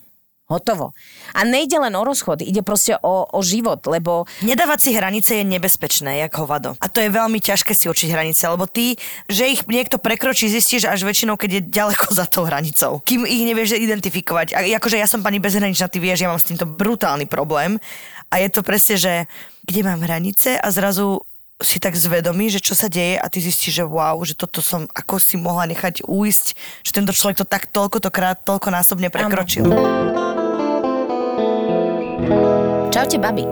[0.51, 0.91] Hotovo.
[1.33, 5.45] A nejde len o rozchod, ide proste o, o život, lebo Nedávať si hranice je
[5.47, 6.75] nebezpečné, jak hovado.
[6.83, 8.99] A to je veľmi ťažké si určiť hranice, lebo ty,
[9.31, 13.01] že ich niekto prekročí, zistíš až väčšinou, keď je ďaleko za tou hranicou.
[13.07, 14.53] Kým ich nevieš identifikovať.
[14.53, 17.81] A akože ja som pani bezhraničná, ty vieš, ja mám s týmto brutálny problém.
[18.33, 19.13] A je to presne, že
[19.63, 21.23] kde mám hranice a zrazu
[21.63, 24.87] si tak zvedomí, že čo sa deje a ty zistíš, že wow, že toto som
[24.93, 26.47] ako si mohla nechať uísť,
[26.83, 29.67] že tento človek to tak toľko to krát, toľko násobne prekročil.
[32.93, 33.49] Čaute, babi.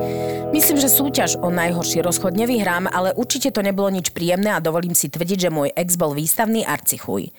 [0.52, 4.92] Myslím, že súťaž o najhorší rozchod nevyhrám, ale určite to nebolo nič príjemné a dovolím
[4.92, 7.32] si tvrdiť, že môj ex bol výstavný arcichuj.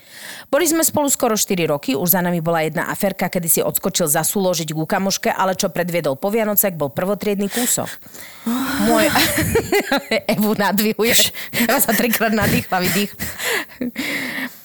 [0.50, 4.10] Boli sme spolu skoro 4 roky, už za nami bola jedna aferka, kedy si odskočil
[4.10, 7.86] zasúložiť ku kamoške, ale čo predviedol po Vianocek, bol prvotriedný kúsok.
[8.90, 9.06] Môj...
[10.34, 11.30] Evu nadvihuješ.
[11.54, 13.14] Eva sa trikrát nadýchla, vydých.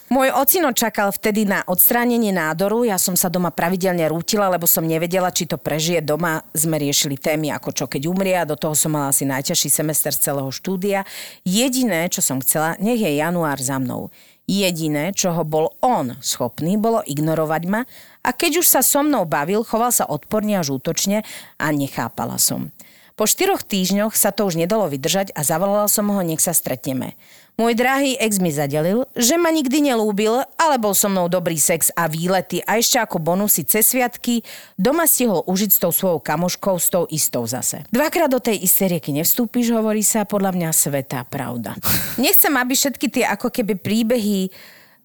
[0.07, 4.87] Môj ocino čakal vtedy na odstránenie nádoru, ja som sa doma pravidelne rútila, lebo som
[4.87, 6.47] nevedela, či to prežije doma.
[6.55, 10.15] Sme riešili témy ako čo keď umrie a do toho som mala asi najťažší semester
[10.15, 11.03] z celého štúdia.
[11.43, 14.07] Jediné, čo som chcela, nech je január za mnou.
[14.47, 17.83] Jediné, čoho bol on schopný, bolo ignorovať ma
[18.23, 21.27] a keď už sa so mnou bavil, choval sa odporne až útočne
[21.59, 22.71] a nechápala som.
[23.19, 27.19] Po štyroch týždňoch sa to už nedalo vydržať a zavolala som ho, nech sa stretneme.
[27.57, 31.89] Môj drahý ex mi zadelil, že ma nikdy nelúbil, ale bol so mnou dobrý sex
[31.97, 34.45] a výlety a ešte ako bonusy cez sviatky
[34.77, 37.81] doma stihol užiť s tou svojou kamoškou, s tou istou zase.
[37.89, 41.73] Dvakrát do tej istej rieky nevstúpiš, hovorí sa, podľa mňa svetá pravda.
[42.21, 44.53] Nechcem, aby všetky tie ako keby príbehy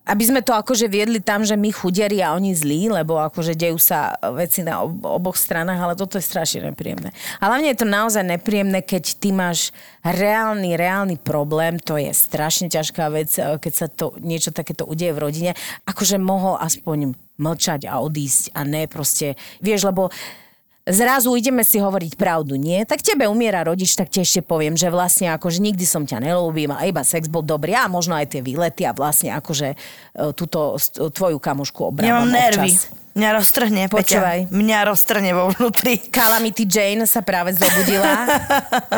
[0.03, 3.79] aby sme to akože viedli tam, že my chudieri a oni zlí, lebo akože dejú
[3.79, 7.15] sa veci na ob- oboch stranách, ale toto je strašne nepríjemné.
[7.39, 9.71] A hlavne je to naozaj nepríjemné, keď ty máš
[10.03, 15.15] reálny, reálny problém, to je strašne ťažká vec, eh, keď sa to niečo takéto udeje
[15.15, 15.51] v rodine,
[15.87, 20.11] akože mohol aspoň mlčať a odísť a ne proste, vieš, lebo
[20.85, 22.83] zrazu ideme si hovoriť pravdu, nie?
[22.83, 26.71] Tak tebe umiera rodič, tak ti ešte poviem, že vlastne akože nikdy som ťa nelúbil
[26.71, 29.77] a iba sex bol dobrý a možno aj tie výlety a vlastne akože e,
[30.33, 32.73] túto s- tvoju kamošku obrávam mám nervy.
[32.75, 33.02] občas.
[33.13, 34.49] Mňa roztrhne, Počúvaj.
[34.49, 34.57] Peťa.
[34.57, 36.01] Mňa roztrhne vo vnútri.
[36.09, 38.25] Calamity Jane sa práve zobudila.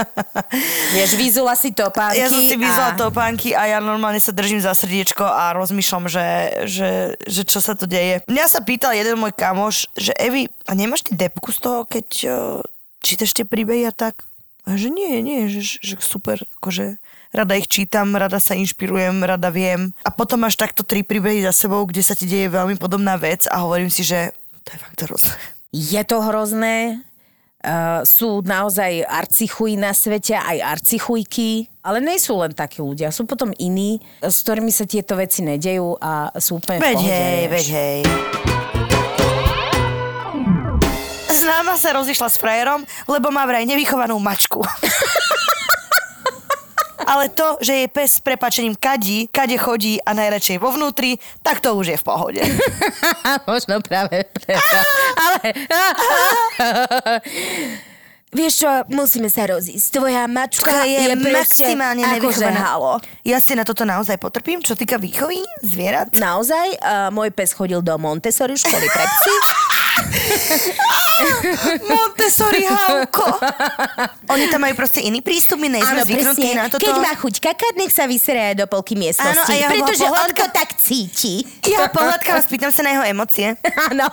[0.94, 2.22] Vieš, vyzula si topánky.
[2.22, 2.98] Ja som si vyzvala a...
[2.98, 6.26] topánky a ja normálne sa držím za srdiečko a rozmýšľam, že,
[6.70, 6.90] že,
[7.26, 8.22] že čo sa tu deje.
[8.30, 12.06] Mňa sa pýtal jeden môj kamoš, že Evi, a nemáš ty depku z toho, keď
[12.30, 12.62] uh,
[13.02, 14.22] čítaš tie príbehy a tak?
[14.64, 17.02] A že nie, nie, že, že super, akože
[17.34, 19.90] rada ich čítam, rada sa inšpirujem, rada viem.
[20.06, 23.50] A potom máš takto tri príbehy za sebou, kde sa ti deje veľmi podobná vec
[23.50, 24.30] a hovorím si, že
[24.62, 25.34] to je fakt hrozné.
[25.74, 27.02] Je to hrozné.
[27.64, 33.08] Uh, sú naozaj arcichuji na svete, aj arcichujky, ale nie sú len takí ľudia.
[33.08, 37.66] Sú potom iní, s ktorými sa tieto veci nedejú a sú úplne Veď hej, veď
[37.72, 38.00] hej.
[41.34, 44.60] Známa sa rozišla s frajerom, lebo má vraj nevychovanú mačku.
[47.14, 51.14] Ale to, že jej pes s prepačením kadí, kade chodí a najradšej vo vnútri,
[51.46, 52.42] tak to už je v pohode.
[53.50, 54.78] Možno práve preto.
[55.14, 55.54] Ale...
[58.34, 59.94] Vieš čo, musíme sa rozísť.
[59.94, 62.66] Tvoja mačka je, je, maximálne nevychovaná.
[62.66, 62.98] halo.
[63.22, 66.18] Ja si na toto naozaj potrpím, čo týka výchovy zvierat.
[66.18, 69.34] Naozaj, uh, môj pes chodil do Montessori školy pre psy.
[71.88, 73.38] Montessori Hauko.
[74.28, 76.82] Oni tam majú proste iný prístup, my nejsme zvyknutí na toto.
[76.82, 79.30] Keď má chuť kakať, nech sa vyserie do polky miestnosti.
[79.30, 81.34] Áno, a ja pretože on pohľadka- to tak cíti.
[81.64, 83.54] Ja pohľadkám a spýtam sa na jeho emócie.
[83.90, 84.06] Áno.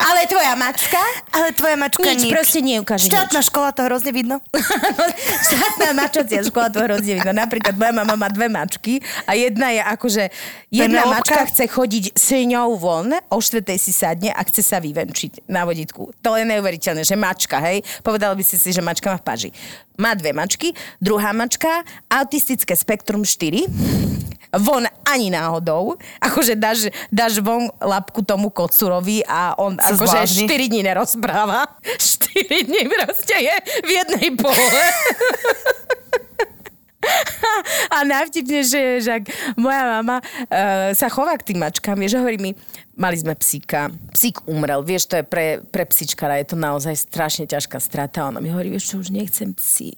[0.00, 1.00] Ale tvoja mačka?
[1.30, 2.32] Ale tvoja mačka Nič, nič.
[2.32, 4.40] proste neukáže Štátna škola, to hrozne vidno.
[5.48, 7.32] Štátna mačacia škola to hrozne vidno.
[7.32, 10.24] Napríklad moja mama má dve mačky a jedna je akože,
[10.70, 15.48] jedna mačka chce chodiť s ňou von, o štvrtej si sadne a chce sa vyvenčiť
[15.48, 16.12] na vodítku.
[16.20, 17.80] To je neuveriteľné, že mačka, hej.
[18.04, 19.50] Povedal by si si, že mačka má v paži.
[19.96, 21.80] Má dve mačky, druhá mačka,
[22.12, 23.64] autistické spektrum 4,
[24.60, 25.96] von ani náhodou.
[26.20, 30.44] Akože dáš, dáš von lapku tomu kocurovi a on Sa akože zblázni.
[30.52, 31.64] 4 dní nerozpráva.
[31.96, 33.56] 4 dní proste je
[33.88, 34.84] v jednej pole.
[37.94, 42.38] A najvtipnejšie je, že ak moja mama uh, sa chová k tým mačkám, vieš, hovorí
[42.38, 42.50] mi,
[42.98, 47.46] mali sme psíka, psík umrel, vieš, to je pre, pre psíčkara, je to naozaj strašne
[47.46, 48.26] ťažká strata.
[48.26, 49.94] Ona mi hovorí, vieš čo, už nechcem psí.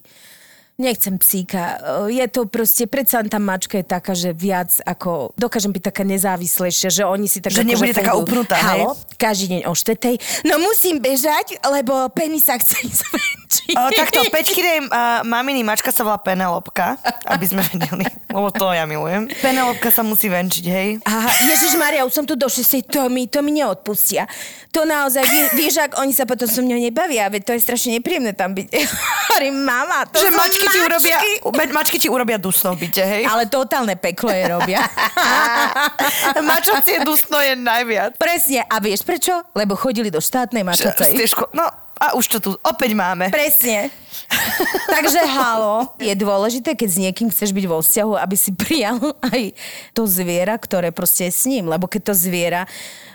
[0.80, 1.76] Nechcem psíka.
[2.08, 6.88] Je to proste, predsa tá mačka je taká, že viac ako, dokážem byť taká nezávislejšia,
[6.88, 8.88] že oni si tak Že akože nebude taká upnutá, hej?
[8.88, 10.16] Halo, každý deň o štetej.
[10.48, 13.04] No musím bežať, lebo Penny sa chce ísť
[13.50, 13.74] venčiť.
[13.74, 16.94] O, takto, Peťkinej uh, maminy mačka sa volá Penelopka,
[17.26, 19.26] aby sme vedeli, lebo to ja milujem.
[19.42, 20.88] Penelopka sa musí venčiť, hej.
[21.02, 24.30] Aha, Ježiš Maria, už som tu do 6, to mi, to mi neodpustia.
[24.70, 27.98] To naozaj, vie, vieš, ak oni sa potom so mňou nebavia, veď to je strašne
[27.98, 28.70] nepríjemné tam byť.
[29.34, 31.18] Hovorím, mama, to že sú mačky, ti urobia,
[31.50, 33.22] ma- mačky ti urobia dusno v byte, hej.
[33.26, 34.78] Ale totálne peklo je robia.
[36.50, 38.14] Mačacie dusno je najviac.
[38.18, 39.42] Presne, a vieš prečo?
[39.54, 41.14] Lebo chodili do štátnej mačacej.
[41.14, 43.28] Stiežko, no a už to tu opäť máme.
[43.28, 43.92] Presne.
[44.94, 49.54] Takže halo, je dôležité, keď s niekým chceš byť vo vzťahu, aby si prijal aj
[49.94, 51.70] to zviera, ktoré proste je s ním.
[51.70, 52.62] Lebo keď to zviera,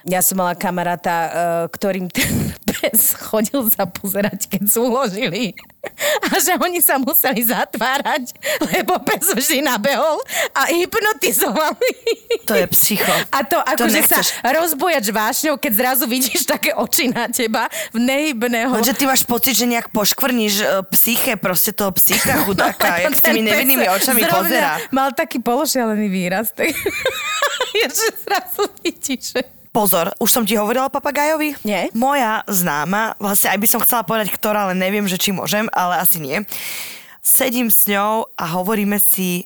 [0.05, 1.31] ja som mala kamaráta, eh,
[1.71, 5.55] ktorým ten pes chodil sa pozerať, keď súložili.
[6.25, 8.33] A že oni sa museli zatvárať,
[8.73, 10.17] lebo pes vždy nabehol
[10.57, 11.91] a hypnotizovali.
[12.49, 13.13] To je psycho.
[13.29, 18.81] A to akože sa rozbojač vášňou, keď zrazu vidíš také oči na teba v nehybného.
[18.81, 23.21] Lenže ty máš pocit, že nejak poškvrníš e, psyché proste toho psíka chudáka, jak s
[23.21, 24.79] tými nevinnými očami pozera.
[24.95, 26.55] Mal taký pološialený výraz.
[26.55, 26.71] Tak...
[27.77, 29.43] je, že zrazu vidíš.
[29.75, 31.59] Pozor, už som ti hovorila o papagajovi?
[31.67, 31.91] Nie.
[31.91, 35.99] Moja známa, vlastne aj by som chcela povedať, ktorá, ale neviem, že či môžem, ale
[35.99, 36.47] asi nie.
[37.19, 39.43] Sedím s ňou a hovoríme si,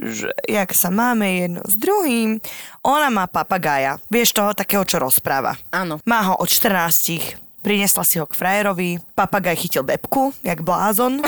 [0.00, 2.40] že jak sa máme jedno s druhým.
[2.88, 5.60] Ona má papagája, vieš toho takého, čo rozpráva.
[5.68, 6.00] Áno.
[6.08, 11.18] Má ho od 14 priniesla si ho k frajerovi, papagaj chytil depku, jak blázon,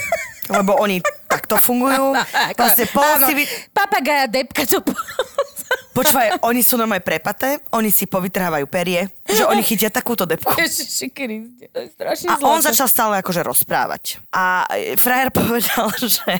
[0.54, 2.14] lebo oni takto fungujú.
[2.94, 3.44] Pol Áno, si vy...
[3.74, 4.78] Papagaja, depka to...
[5.98, 10.54] Počúvaj, oni sú normálne prepaté, oni si povytrhávajú perie, že oni chytia takúto depku.
[10.54, 12.70] Ježiši Kriste, to je strašne A on zlaté.
[12.70, 14.22] začal stále akože rozprávať.
[14.30, 14.62] A
[14.94, 16.38] frajer povedal, že,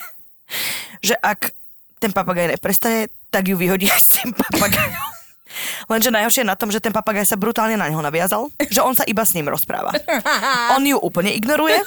[1.03, 1.51] že ak
[1.99, 5.18] ten papagaj neprestane, tak ju vyhodí aj s tým papagajom.
[5.89, 8.93] Lenže najhoršie je na tom, že ten papagaj sa brutálne na neho naviazal, že on
[8.93, 9.93] sa iba s ním rozpráva.
[10.77, 11.81] On ju úplne ignoruje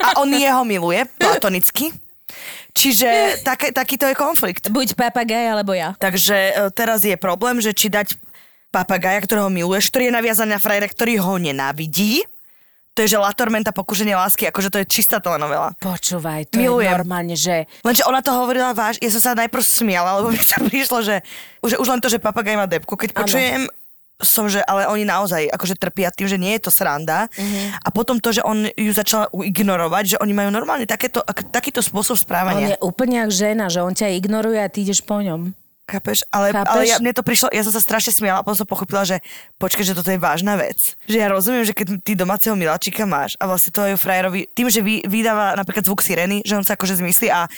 [0.00, 1.90] a on jeho miluje platonicky.
[2.72, 4.70] Čiže tak, takýto je konflikt.
[4.70, 5.98] Buď papagaj, alebo ja.
[5.98, 8.14] Takže e, teraz je problém, že či dať
[8.70, 12.22] papagaja, ktorého miluješ, ktorý je naviazaný na frajera, ktorý ho nenávidí.
[12.98, 15.70] To je, že La Tormenta, pokušenie lásky, akože to je čistá telenovela.
[15.78, 16.90] Počúvaj, to Milujem.
[16.90, 17.70] je normálne, že...
[17.86, 21.22] Lenže ona to hovorila váž, ja som sa najprv smiala, lebo mi sa prišlo, že
[21.62, 23.22] už, už len to, že papagaj má depku, keď Áno.
[23.22, 23.62] počujem,
[24.18, 27.30] som, že ale oni naozaj akože trpia tým, že nie je to sranda.
[27.38, 27.86] Mhm.
[27.86, 31.78] A potom to, že on ju začal ignorovať, že oni majú normálne takéto, ak, takýto
[31.78, 32.74] spôsob On správania.
[32.74, 35.54] je úplne jak žena, že on ťa ignoruje a ty ideš po ňom.
[35.88, 36.20] Chápeš?
[36.28, 36.68] Ale, Chápeš?
[36.68, 39.24] ale ja, mne to prišlo, ja som sa strašne smiala a potom som pochopila, že
[39.56, 41.00] počkaj, že toto je vážna vec.
[41.08, 44.68] Že ja rozumiem, že keď ty domáceho miláčika máš a vlastne to je frajerovi, tým,
[44.68, 47.48] že vy, vydáva napríklad zvuk sireny, že on sa akože zmyslí a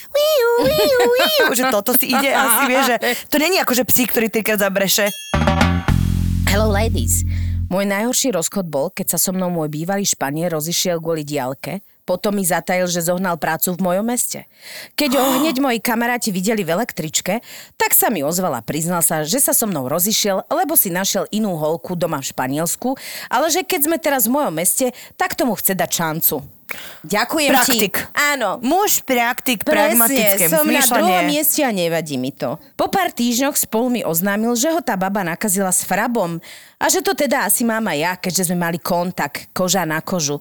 [1.59, 5.11] že toto si ide a si vie, že to není akože psík, ktorý trikrát zabreše.
[6.47, 7.27] Hello ladies.
[7.67, 12.35] Môj najhorší rozchod bol, keď sa so mnou môj bývalý Španiel rozišiel kvôli diálke, potom
[12.35, 14.51] mi zatajil, že zohnal prácu v mojom meste.
[14.99, 17.39] Keď ho hneď moji kamaráti videli v električke,
[17.79, 21.31] tak sa mi ozval a priznal sa, že sa so mnou rozišiel, lebo si našiel
[21.31, 22.99] inú holku doma v Španielsku,
[23.31, 26.43] ale že keď sme teraz v mojom meste, tak tomu chce dať šancu.
[27.03, 27.95] Ďakujem Praktik.
[27.99, 28.15] ti.
[28.15, 32.63] Áno, Muž, praktik, pragmatické som na druhom mieste a nevadí mi to.
[32.79, 36.39] Po pár týždňoch spolu mi oznámil, že ho tá baba nakazila s frabom
[36.79, 40.39] a že to teda asi mám aj ja, keďže sme mali kontakt, koža na kožu.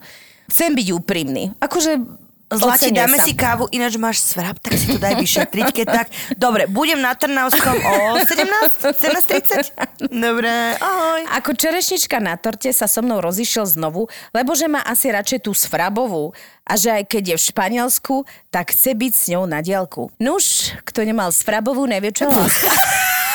[0.49, 1.53] Chcem byť úprimný.
[1.61, 2.01] Akože
[2.49, 3.29] Zlati, dáme sa.
[3.29, 6.07] si kávu, ináč máš svrap, tak si to daj vyšetriť, keď tak.
[6.33, 8.89] Dobre, budem na Trnavskom o 17?
[8.89, 10.09] 17.30?
[10.09, 10.49] Dobre,
[10.81, 11.29] ahoj.
[11.37, 15.53] Ako čerešnička na torte sa so mnou rozišiel znovu, lebo že má asi radšej tú
[15.53, 16.33] sfrabovú
[16.65, 18.15] a že aj keď je v Španielsku,
[18.49, 20.09] tak chce byť s ňou na dielku.
[20.17, 22.73] Nuž, kto nemal sfrabovú, nevie čo láska.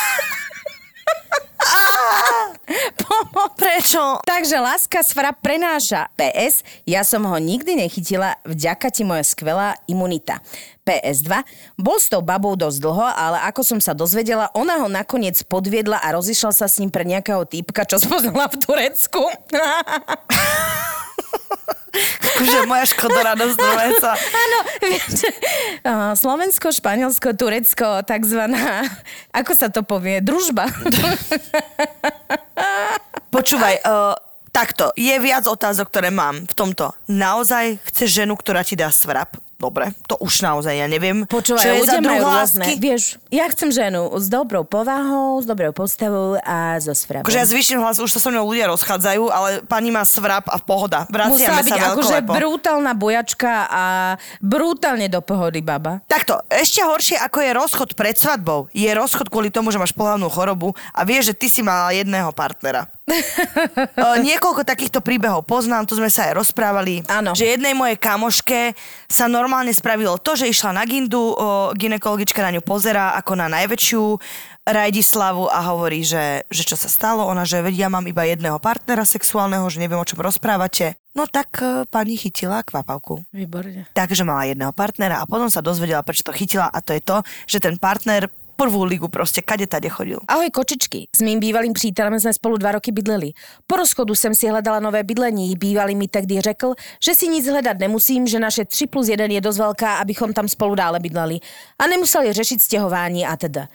[3.62, 4.20] Prečo?
[4.24, 6.08] Takže láska s frab prenáša.
[6.16, 10.40] PS, ja som ho nikdy nechytila, vďaka ti moja skvelá imunita.
[10.84, 11.32] PS2,
[11.80, 15.96] bol s tou babou dosť dlho, ale ako som sa dozvedela, ona ho nakoniec podviedla
[15.96, 19.24] a rozišla sa s ním pre nejakého týpka, čo spoznala v Turecku.
[22.34, 23.58] Akože moja škoda radosť
[24.02, 24.12] sa.
[24.42, 25.30] Áno, vieš,
[26.18, 28.82] Slovensko, Španielsko, Turecko, takzvaná,
[29.30, 30.66] ako sa to povie, družba.
[33.34, 34.14] Počúvaj, uh,
[34.54, 36.94] takto, je viac otázok, ktoré mám v tomto.
[37.10, 39.34] Naozaj chceš ženu, ktorá ti dá svrap?
[39.58, 41.24] Dobre, to už naozaj ja neviem.
[41.24, 42.66] Počúvaj, čo je ľudia majú rôzne.
[42.76, 47.24] Vieš, ja chcem ženu s dobrou povahou, s dobrou postavou a so svrapom.
[47.24, 50.60] Akože ja zvýšim hlas, už sa so mnou ľudia rozchádzajú, ale pani má svrap a
[50.60, 51.08] pohoda.
[51.08, 53.84] Musela Vraciame byť sa akože brutálna bojačka a
[54.42, 56.04] brutálne do pohody baba.
[56.10, 60.28] Takto, ešte horšie ako je rozchod pred svadbou, je rozchod kvôli tomu, že máš pohľavnú
[60.28, 62.90] chorobu a vieš, že ty si mala jedného partnera.
[63.04, 67.36] O, niekoľko takýchto príbehov poznám, to sme sa aj rozprávali, Áno.
[67.36, 68.72] že jednej mojej kamoške
[69.06, 73.46] sa normálne spravilo to, že išla na gindu, o, ginekologička na ňu pozerá ako na
[73.52, 74.02] najväčšiu
[74.64, 78.56] Rajdislavu a hovorí, že, že čo sa stalo, ona, že vedia, ja mám iba jedného
[78.56, 80.96] partnera sexuálneho, že neviem, o čom rozprávate.
[81.12, 83.28] No tak e, pani chytila kvapavku.
[83.28, 83.84] Výborne.
[83.92, 87.20] Takže mala jedného partnera a potom sa dozvedela, prečo to chytila a to je to,
[87.44, 90.18] že ten partner prvú ligu proste kade tade chodil.
[90.28, 93.32] Ahoj kočičky, s mým bývalým přítelem jsme spolu dva roky bydleli.
[93.66, 96.74] Po rozchodu jsem si hledala nové bydlení, bývalý mi tehdy řekl,
[97.04, 100.48] že si nic hledat nemusím, že naše 3 plus 1 je dost velká, abychom tam
[100.48, 101.38] spolu dále bydleli.
[101.78, 103.68] A nemuseli řešit stěhování a teda.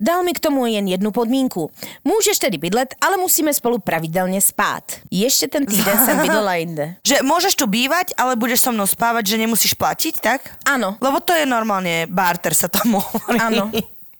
[0.00, 1.70] Dal mi k tomu jen jednu podmínku.
[2.04, 4.82] Můžeš tedy bydlet, ale musíme spolu pravidelně spát.
[5.10, 6.94] Ještě ten týden jsem bydlela jinde.
[7.06, 10.40] Že môžeš tu bývať, ale budeš so mnou spávať, že nemusíš platiť, tak?
[10.66, 10.98] Áno.
[10.98, 13.38] Lebo to je normálne barter sa tomu hovorí.
[13.38, 13.70] Áno.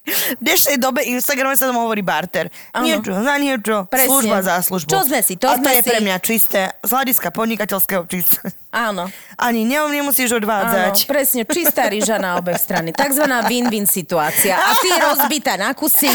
[0.05, 2.52] V dnešnej dobe Instagrame sa tomu hovorí barter.
[2.76, 2.84] Áno.
[2.84, 4.09] Niečo za niečo, Presne.
[4.12, 4.88] služba za službu.
[4.92, 8.52] Čo sme si, to A to je pre mňa čisté, z hľadiska podnikateľského čisté.
[8.74, 9.06] Áno.
[9.38, 11.06] Ani neom nemusíš Áno, odvádzať.
[11.06, 12.90] presne, čistá ryža na obe strany.
[12.90, 14.58] Takzvaná win-win situácia.
[14.58, 16.10] A ty rozbitá na kusy,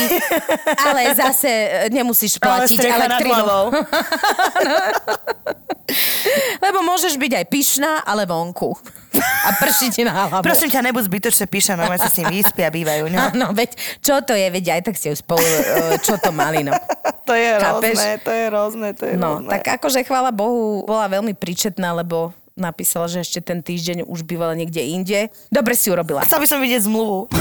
[0.76, 2.80] ale zase e, nemusíš platiť
[3.24, 3.72] hlavou.
[6.60, 8.78] Lebo môžeš byť aj pyšná, ale vonku.
[9.20, 10.46] A prší ti na hlavu.
[10.46, 13.10] Prosím ťa, nebuď zbytočne píša, no sa s ním vyspia a bývajú.
[13.10, 13.20] No.
[13.34, 15.62] Áno, veď čo to je, veď aj tak ste ju spolu, e,
[16.04, 16.76] čo to mali, no.
[17.30, 17.94] To je Chápeš?
[17.94, 19.50] rôzne, to je rôzne, to je No, rôzne.
[19.54, 24.54] tak akože chvála Bohu, bola veľmi príčetná, lebo napísala, že ešte ten týždeň už bývala
[24.54, 25.32] niekde inde.
[25.50, 26.28] Dobre si urobila.
[26.28, 27.32] Chcel by som vidieť zmluvu.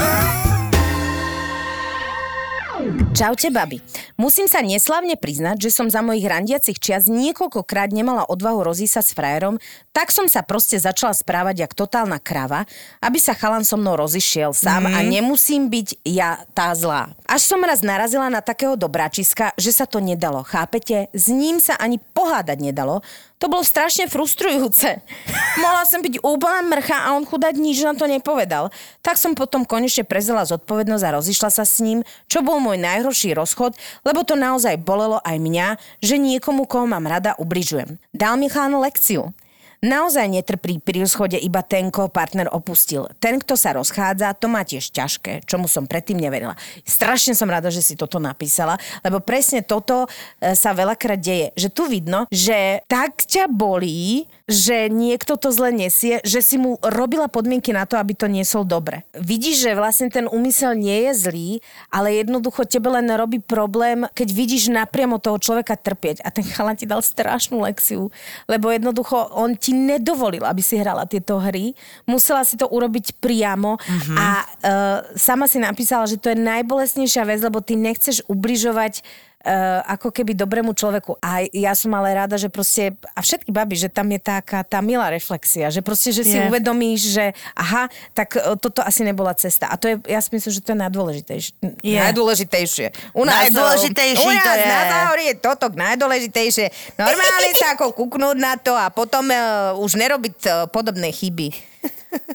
[3.09, 3.81] Čaute, babi.
[4.21, 9.15] Musím sa neslavne priznať, že som za mojich randiacich čias niekoľkokrát nemala odvahu rozísať s
[9.17, 9.57] frajerom,
[9.89, 12.69] tak som sa proste začala správať jak totálna krava,
[13.01, 14.93] aby sa chalan so mnou rozišiel sám mm.
[14.93, 17.09] a nemusím byť ja tá zlá.
[17.25, 21.09] Až som raz narazila na takého dobráčiska, že sa to nedalo, chápete?
[21.09, 23.01] S ním sa ani pohádať nedalo,
[23.39, 24.99] to bolo strašne frustrujúce.
[25.63, 28.67] Mohla som byť úplná mrcha a on chudať nič na to nepovedal.
[28.99, 33.31] Tak som potom konečne prezela zodpovednosť a rozišla sa s ním, čo bol môj najhorší
[33.31, 35.67] rozchod, lebo to naozaj bolelo aj mňa,
[36.03, 37.95] že niekomu, koho mám rada, ubližujem.
[38.11, 39.31] Dal mi chán lekciu.
[39.79, 43.07] Naozaj netrpí pri rozchode iba ten, koho partner opustil.
[43.15, 46.51] Ten, kto sa rozchádza, to má tiež ťažké, čomu som predtým neverila.
[46.83, 48.75] Strašne som rada, že si toto napísala,
[49.07, 51.55] lebo presne toto e, sa veľakrát deje.
[51.55, 56.81] Že tu vidno, že tak ťa bolí, že niekto to zle nesie, že si mu
[56.81, 59.05] robila podmienky na to, aby to niesol dobre.
[59.13, 61.49] Vidíš, že vlastne ten úmysel nie je zlý,
[61.93, 66.25] ale jednoducho tebe len robí problém, keď vidíš napriamo toho človeka trpieť.
[66.25, 68.09] A ten chalan ti dal strašnú lekciu,
[68.49, 71.77] lebo jednoducho on ti nedovolil, aby si hrala tieto hry.
[72.09, 74.17] Musela si to urobiť priamo mm-hmm.
[74.17, 79.05] a uh, sama si napísala, že to je najbolestnejšia vec, lebo ty nechceš ubližovať
[79.39, 81.15] Uh, ako keby dobrému človeku.
[81.23, 84.83] A ja som ale rada, že proste, a všetky baby, že tam je taká tá
[84.83, 86.43] milá reflexia, že proste, že si Je.
[86.43, 89.71] uvedomíš, že aha, tak uh, toto asi nebola cesta.
[89.71, 91.53] A to je, ja si myslím, že to je najdôležitejšie.
[91.79, 91.95] Je.
[91.95, 93.15] Najdôležitejšie.
[93.15, 94.67] U nás, Najdôležitejšie u nás to je.
[94.67, 96.65] na záhorí je toto najdôležitejšie.
[96.99, 101.55] Normálne sa ako kúknúť na to a potom uh, už nerobiť uh, podobné chyby.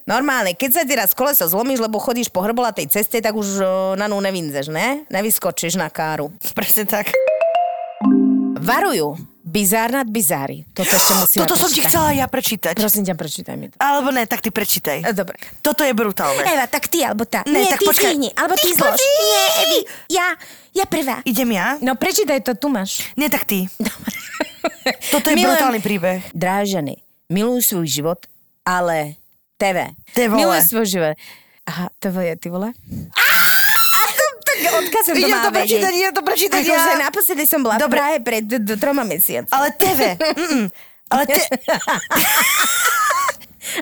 [0.04, 3.60] Normálne, keď sa ti raz koleso zlomíš, lebo chodíš po hrbolatej ceste, tak už
[3.94, 5.02] na nú nevinzeš, ne?
[5.08, 6.28] Nevyskočíš na káru.
[6.58, 7.12] Presne tak.
[8.56, 9.16] Varujú.
[9.44, 10.64] Bizár nad bizári.
[10.72, 12.74] Toto ešte musím Toto som ti chcela ja prečítať.
[12.74, 13.76] Prosím ťa, prečítaj mi to.
[13.76, 15.04] Alebo ne, tak ty prečítaj.
[15.04, 15.36] E, Dobre.
[15.60, 16.40] Toto je brutálne.
[16.42, 17.44] Eva, tak ty, alebo tá.
[17.44, 18.08] Ne, Nie, tak ty počkaj.
[18.08, 18.98] stihni, alebo ty Ty zlož.
[18.98, 19.78] Nie, Evi,
[20.10, 20.26] ja,
[20.72, 21.20] ja prvá.
[21.22, 21.76] Idem ja?
[21.78, 23.04] No prečítaj to, tu máš.
[23.14, 23.68] Nie, tak ty.
[25.12, 26.18] Toto je Milujem- brutálny príbeh.
[26.32, 26.94] Drahé ženy,
[27.28, 28.20] milujú svoj život,
[28.64, 29.20] ale
[29.54, 29.78] TV.
[30.10, 30.38] Ty vole.
[30.40, 31.14] Milujú svoj život.
[31.64, 32.68] Aha, TV je ty vole?
[34.54, 35.98] Odkazom to Idem to prečítať, vedieť.
[35.98, 36.98] idem to prečítať Akože ja.
[37.00, 37.96] naposledy som bola v Dobre.
[37.96, 39.50] Prahe pred d- d- troma mesiacmi.
[39.50, 40.14] Ale TV.
[40.40, 40.64] Mm-mm.
[41.06, 41.38] Ale te...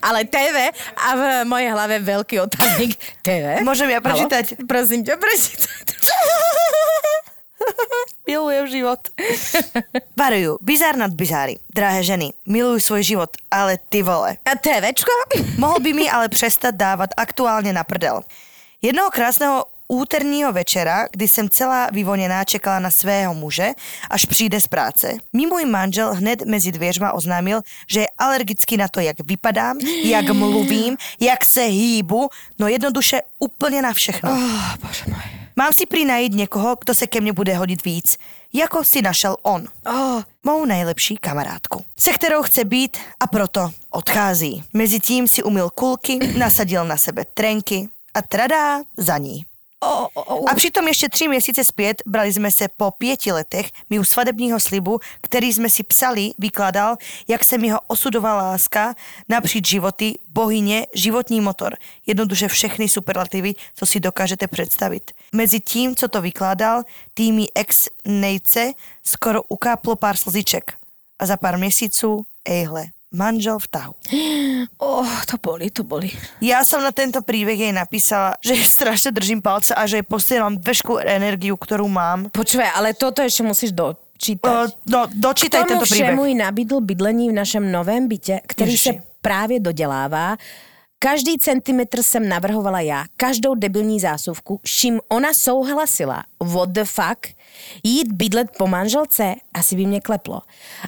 [0.00, 0.56] Ale TV
[0.94, 2.94] a v mojej hlave veľký otáznik.
[3.20, 3.60] TV?
[3.60, 4.64] Môžem ja prečítať?
[4.64, 5.68] Prosím ťa, prečítaj.
[8.28, 9.00] Milujem život.
[10.20, 11.58] Varujú, bizár nad bizári.
[11.70, 14.38] Drahé ženy, milujú svoj život, ale ty vole.
[14.46, 15.12] A TVčko?
[15.62, 18.22] Mohol by mi ale prestať dávať aktuálne na prdel.
[18.82, 23.72] Jednoho krásneho úterního večera, kdy jsem celá vyvoněná čekala na svého muže,
[24.10, 25.12] až přijde z práce.
[25.32, 30.30] Mi můj manžel hned mezi dvěřma oznámil, že je alergický na to, jak vypadám, jak
[30.30, 34.30] mluvím, jak se hýbu, no jednoduše úplně na všechno.
[34.30, 35.41] Oh, bože môj.
[35.56, 38.16] Mám si prinajít někoho, kdo se ke mně bude hodit víc,
[38.52, 39.68] jako si našel on.
[39.86, 44.64] Oh, Mou nejlepší kamarádku, se kterou chce být a proto odchází.
[44.72, 49.44] Mezitím si umyl kulky, nasadil na sebe trenky a tradá za ní.
[50.50, 54.60] A přitom ještě tři měsíce zpět brali jsme se po pěti letech mi u svadebního
[54.60, 56.96] slibu, který jsme si psali, vykládal,
[57.28, 58.94] jak se mi jeho osudová láska
[59.28, 61.76] napříč životy, bohyně, životní motor.
[62.06, 65.10] Jednoduše všechny superlativy, co si dokážete představit.
[65.32, 66.82] Mezi tím, co to vykládal,
[67.14, 68.72] tými ex nejce
[69.06, 70.72] skoro ukáplo pár slziček.
[71.18, 73.94] A za pár měsíců, ejhle, manžel v tahu.
[74.82, 76.08] oh, to boli, to boli.
[76.40, 80.56] Ja som na tento príbeh jej napísala, že strašne držím palce a že jej posielam
[80.56, 82.32] vešku energiu, ktorú mám.
[82.32, 84.72] Počúvaj, ale toto ešte musíš O, dočítať.
[84.86, 86.08] no, dočítaj K tomu tento príbeh.
[86.14, 88.88] všemu i nabídl bydlení v našem novém bytě, který Ježiši.
[88.88, 90.36] se právě dodělává.
[91.04, 96.24] Každý centimetr jsem navrhovala já, každou debilní zásuvku, s čím ona souhlasila.
[96.44, 97.26] What the fuck?
[97.82, 99.34] Jít bydlet po manželce?
[99.54, 100.40] Asi by mě kleplo.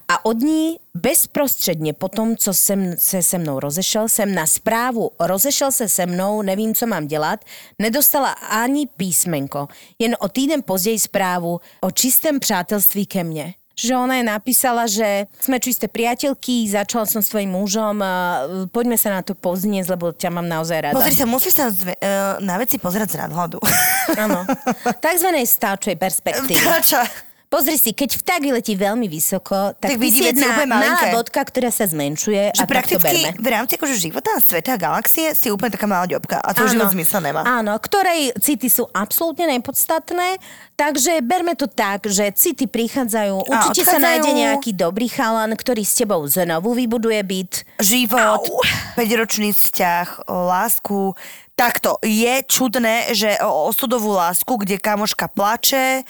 [0.08, 5.10] A od ní bezprostředně po tom, co jsem se se mnou rozešel, jsem na zprávu
[5.20, 7.44] rozešel se se mnou, nevím, co mám dělat,
[7.78, 9.68] nedostala ani písmenko.
[9.98, 15.26] Jen o týden později zprávu o čistém přátelství ke mně že ona je napísala, že
[15.42, 17.98] sme čisté priateľky, začala som s tvojim mužom,
[18.70, 20.96] poďme sa na to poznieť, lebo ťa mám naozaj rada.
[20.96, 23.58] Pozri sa, musíš sa zve, uh, na veci pozerať z nadhľadu.
[24.14, 24.46] Áno.
[25.06, 26.62] Takzvanej stáčej perspektívy.
[26.86, 27.02] Čo?
[27.54, 31.70] Pozri si, keď vták vyletí veľmi vysoko, tak, Tak vidí veci úplne malá bodka, ktorá
[31.70, 33.38] sa zmenšuje Že a tak to prakticky berme.
[33.38, 36.90] v rámci akože života a sveta galaxie si úplne taká malá ďobka a to život
[36.90, 37.46] zmysel nemá.
[37.46, 40.42] Áno, ktorej city sú absolútne nepodstatné,
[40.74, 45.94] takže berme to tak, že city prichádzajú, určite sa nájde nejaký dobrý chalan, ktorý s
[45.94, 47.52] tebou znovu vybuduje byt.
[47.78, 48.58] Život, Au.
[48.98, 51.14] 5-ročný vzťah, lásku.
[51.54, 56.02] Takto, je čudné, že o osudovú lásku, kde kamoška plače,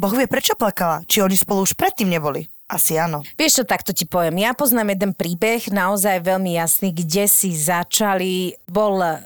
[0.00, 1.04] Boh vie, prečo plakala.
[1.04, 2.48] Či oni spolu už predtým neboli?
[2.72, 3.20] Asi áno.
[3.36, 4.40] Vieš čo, takto ti poviem.
[4.40, 9.20] Ja poznám jeden príbeh, naozaj veľmi jasný, kde si začali, bol uh,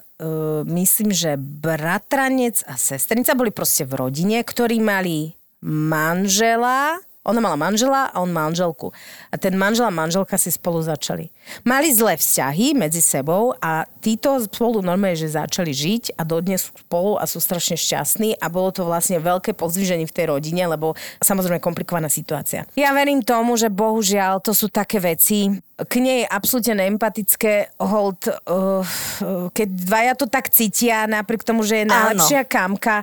[0.66, 8.12] myslím, že bratranec a sestrnica boli proste v rodine, ktorí mali manžela, ona mala manžela
[8.12, 8.93] a on manželku.
[9.33, 11.33] A ten manžel a manželka si spolu začali.
[11.64, 16.77] Mali zlé vzťahy medzi sebou a títo spolu normálne, že začali žiť a dodnes sú
[16.77, 20.93] spolu a sú strašne šťastní a bolo to vlastne veľké pozdviženie v tej rodine, lebo
[21.25, 22.68] samozrejme komplikovaná situácia.
[22.77, 28.31] Ja verím tomu, že bohužiaľ to sú také veci, k nej je absolútne neempatické hold,
[28.31, 28.87] uh,
[29.51, 31.91] keď dvaja to tak cítia, napriek tomu, že je Áno.
[31.91, 33.03] najlepšia kamka,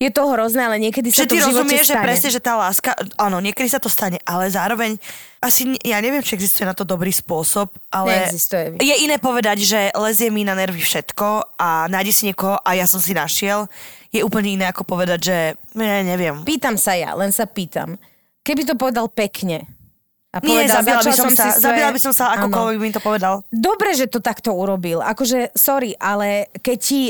[0.00, 2.02] je to hrozné, ale niekedy Že sa to ty v živote rozumieš, že stane.
[2.02, 4.96] presne, že tá láska, áno, niekedy sa to stane, ale zároveň
[5.38, 8.80] asi, ja neviem, či existuje na to dobrý spôsob, ale Neexistuje.
[8.80, 12.84] je iné povedať, že lezie mi na nervy všetko a nájdi si niekoho a ja
[12.84, 13.68] som si našiel.
[14.08, 15.36] Je úplne iné ako povedať, že
[15.72, 16.42] ne, neviem.
[16.42, 18.00] Pýtam sa ja, len sa pýtam.
[18.40, 19.68] Keby to povedal pekne.
[20.30, 22.84] A Nie, povedal, zabila by začal som sa, svoje- zabila by som sa, akokoľvek by
[22.84, 23.34] mi to povedal.
[23.48, 25.02] Dobre, že to takto urobil.
[25.02, 27.00] Akože, sorry, ale keď ti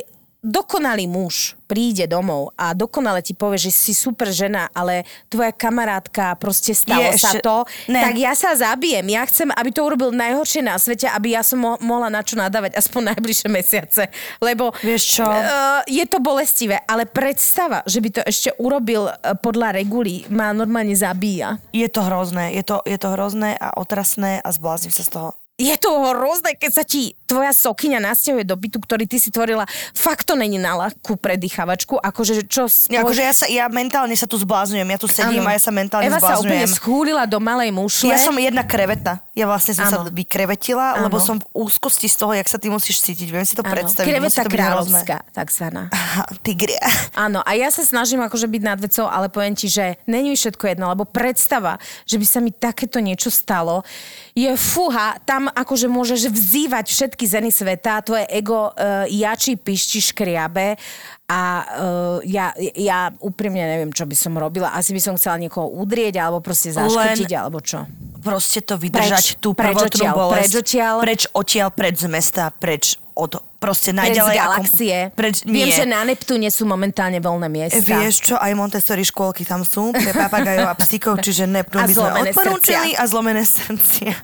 [0.40, 6.34] dokonalý muž príde domov a dokonale ti povie, že si super žena, ale tvoja kamarátka
[6.34, 8.02] proste stalo Je sa to, Ne.
[8.02, 9.06] tak ja sa zabijem.
[9.06, 12.34] Ja chcem, aby to urobil najhoršie na svete, aby ja som mo- mohla na čo
[12.34, 14.02] nadávať aspoň najbližšie mesiace.
[14.42, 15.24] Lebo Vieš čo?
[15.30, 20.50] Uh, je to bolestivé, ale predstava, že by to ešte urobil uh, podľa regulí, ma
[20.50, 21.62] normálne zabíja.
[21.70, 25.39] Je to hrozné, je to, je to hrozné a otrasné a zbláznim sa z toho.
[25.60, 29.68] Je to hrozné, keď sa ti tvoja sokyňa nasťahuje do bytu, ktorý ty si tvorila.
[29.92, 32.00] Fakt to není na ľahkú predýchavačku.
[32.00, 32.64] Akože čo...
[32.88, 35.52] Ja, akože ja, sa, ja mentálne sa tu zblázňujem, ja tu sedím Áno.
[35.52, 36.70] a ja sa mentálne Eva sa úplne zblázňujem.
[36.80, 38.08] schúlila do malej mušle.
[38.08, 39.20] Ja som jedna krevetna.
[39.36, 40.08] Ja vlastne som sa Áno.
[40.08, 41.12] vykrevetila, Áno.
[41.12, 43.28] lebo som v úzkosti z toho, jak sa ty musíš cítiť.
[43.28, 44.08] Viem si to Áno, predstaviť.
[44.08, 45.92] kreveta kráľovská, takzvaná.
[46.40, 46.80] Tigria.
[47.12, 50.72] Áno, a ja sa snažím akože byť nad vecou, ale poviem ti, že není všetko
[50.72, 51.76] jedno, lebo predstava,
[52.08, 53.84] že by sa mi takéto niečo stalo,
[54.32, 60.78] je fuha, tam akože môžeš vzývať všetky zeny sveta, tvoje ego uh, jačí, pišti, škriabe
[61.26, 64.74] a uh, ja, ja úprimne neviem, čo by som robila.
[64.74, 67.86] Asi by som chcela niekoho udrieť, alebo proste zaškrtiť, alebo čo.
[68.22, 70.38] Proste to vydržať Preč, tú preč prvotnú odtiaľ, bolesť.
[70.38, 70.96] preč odtiaľ.
[71.02, 72.84] Preč odtiaľ, preč z mesta, preč
[73.18, 74.34] od proste Preč z najďalej...
[74.34, 74.96] ako- galaxie.
[75.12, 75.76] Preč, Viem, nie.
[75.76, 77.76] že na Neptúne sú momentálne voľné miesta.
[77.78, 81.92] Vieš čo, aj Montessori škôlky tam sú pre papagajov a psíkov, čiže Neptún A by
[81.92, 82.98] sme zlomené odporúčili srdcia.
[82.98, 84.14] a zlomené srdcia.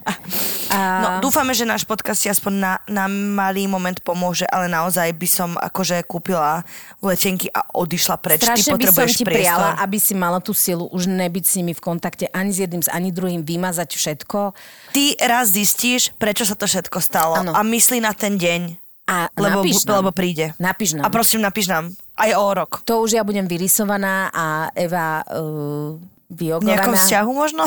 [0.67, 0.79] A...
[0.99, 5.29] No, dúfame, že náš podcast si aspoň na, na malý moment pomôže, ale naozaj by
[5.29, 6.65] som akože kúpila
[6.99, 8.41] letenky a odišla preč.
[8.41, 9.37] Ty Strašne by som potrebuješ ti priestor.
[9.37, 12.81] prijala, aby si mala tú silu už nebyť s nimi v kontakte ani s jedným,
[12.89, 14.57] ani druhým, vymazať všetko.
[14.91, 17.53] Ty raz zistíš, prečo sa to všetko stalo Áno.
[17.53, 20.03] a myslí na ten deň, A lebo, napíš nám.
[20.03, 20.51] lebo príde.
[20.59, 21.07] Napíš nám.
[21.07, 21.95] A prosím, napíš nám.
[22.19, 22.83] Aj o rok.
[22.83, 25.95] To už ja budem vyrysovaná a Eva uh,
[26.27, 27.63] V nejakom vzťahu možno?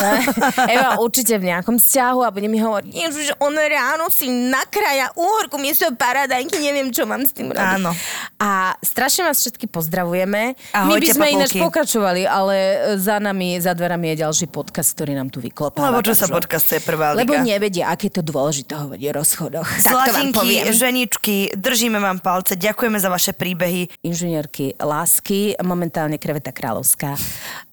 [0.68, 5.56] Eva určite v nejakom vzťahu a bude mi hovoriť, Ježiš, on ráno si nakrája úhorku
[5.56, 7.80] miesto paradajky, neviem, čo mám s tým robiť.
[7.80, 7.96] Áno.
[8.36, 10.60] A strašne vás všetky pozdravujeme.
[10.76, 11.64] My by Ahojte, sme ináč papulky.
[11.72, 12.56] pokračovali, ale
[13.00, 15.96] za nami, za dverami je ďalší podcast, ktorý nám tu vyklopáva.
[15.96, 17.24] Lebo čo sa Takže- podcastuje prvá liga.
[17.24, 19.68] Lebo nevedia, aké je to dôležité hovoriť o rozchodoch.
[19.80, 23.88] Zlatinky, ženičky, držíme vám palce, ďakujeme za vaše príbehy.
[24.04, 27.16] inžinierky lásky, momentálne kreveta kráľovská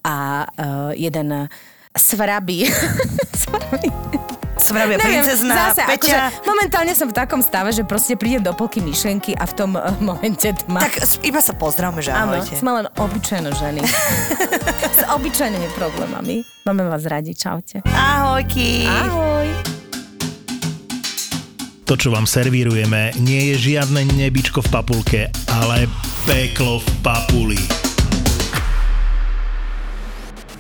[0.07, 1.51] a uh, jeden
[1.99, 2.63] svrabí.
[3.47, 3.91] Svrabí.
[4.67, 5.95] Neviem, princezná, zase, Peťa.
[5.95, 9.71] akože momentálne som v takom stave, že proste príde do polky myšlienky a v tom
[9.79, 10.83] uh, momente tma.
[10.83, 12.59] Tak iba sa pozdravme, že Áno, ahojte.
[12.59, 13.81] sme len obyčajné ženy.
[14.99, 16.43] S obyčajnými problémami.
[16.67, 17.85] Máme vás radi, čaute.
[17.87, 18.89] Ahojky.
[18.91, 19.47] Ahoj.
[21.87, 25.87] To, čo vám servírujeme, nie je žiadne nebičko v papulke, ale
[26.27, 27.86] peklo v papuli.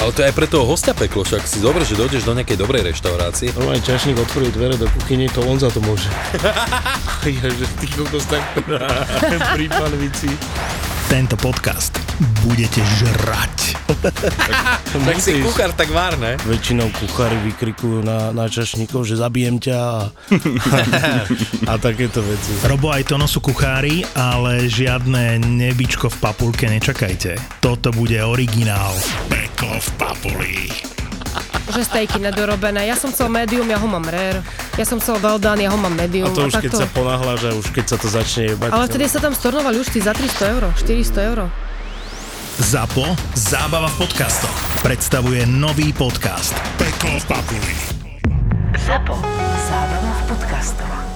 [0.00, 2.56] Ale to je aj pre toho hostia peklo, však si dobre, že dojdeš do nejakej
[2.56, 3.52] dobrej reštaurácie.
[3.52, 6.08] Normálne čašník otvorí dvere do kuchyne, to on za to môže.
[7.28, 8.40] ja, že ty kokos tak
[9.54, 10.32] pri panvici.
[11.12, 12.09] Tento podcast
[12.44, 13.56] budete žrať.
[14.90, 16.34] Tak si kuchár, tak vár, ne?
[16.46, 19.98] Väčšinou kuchári vykrikujú na, na čašníkov, že zabijem ťa a,
[21.70, 22.50] a takéto veci.
[22.66, 27.38] Robo aj Tono sú kuchári, ale žiadne nebičko v papulke nečakajte.
[27.62, 28.92] Toto bude originál.
[29.30, 30.54] Peklo v papuli.
[31.70, 32.90] Že stejky nedorobené.
[32.90, 34.42] Ja som chcel medium, ja ho mám rare.
[34.74, 36.26] Ja som chcel well done, ja ho mám medium.
[36.26, 36.82] A to už keď takto.
[36.82, 38.70] sa ponáhľaš a už keď sa to začne jebať.
[38.74, 41.40] Ale vtedy sa tam stornovali už tí za 300 eur, 400 eur.
[42.60, 47.76] ZAPO Zábava v podcastoch predstavuje nový podcast Peklo v papuli.
[48.76, 49.16] ZAPO.
[49.64, 51.09] Zábrná v podcastovách.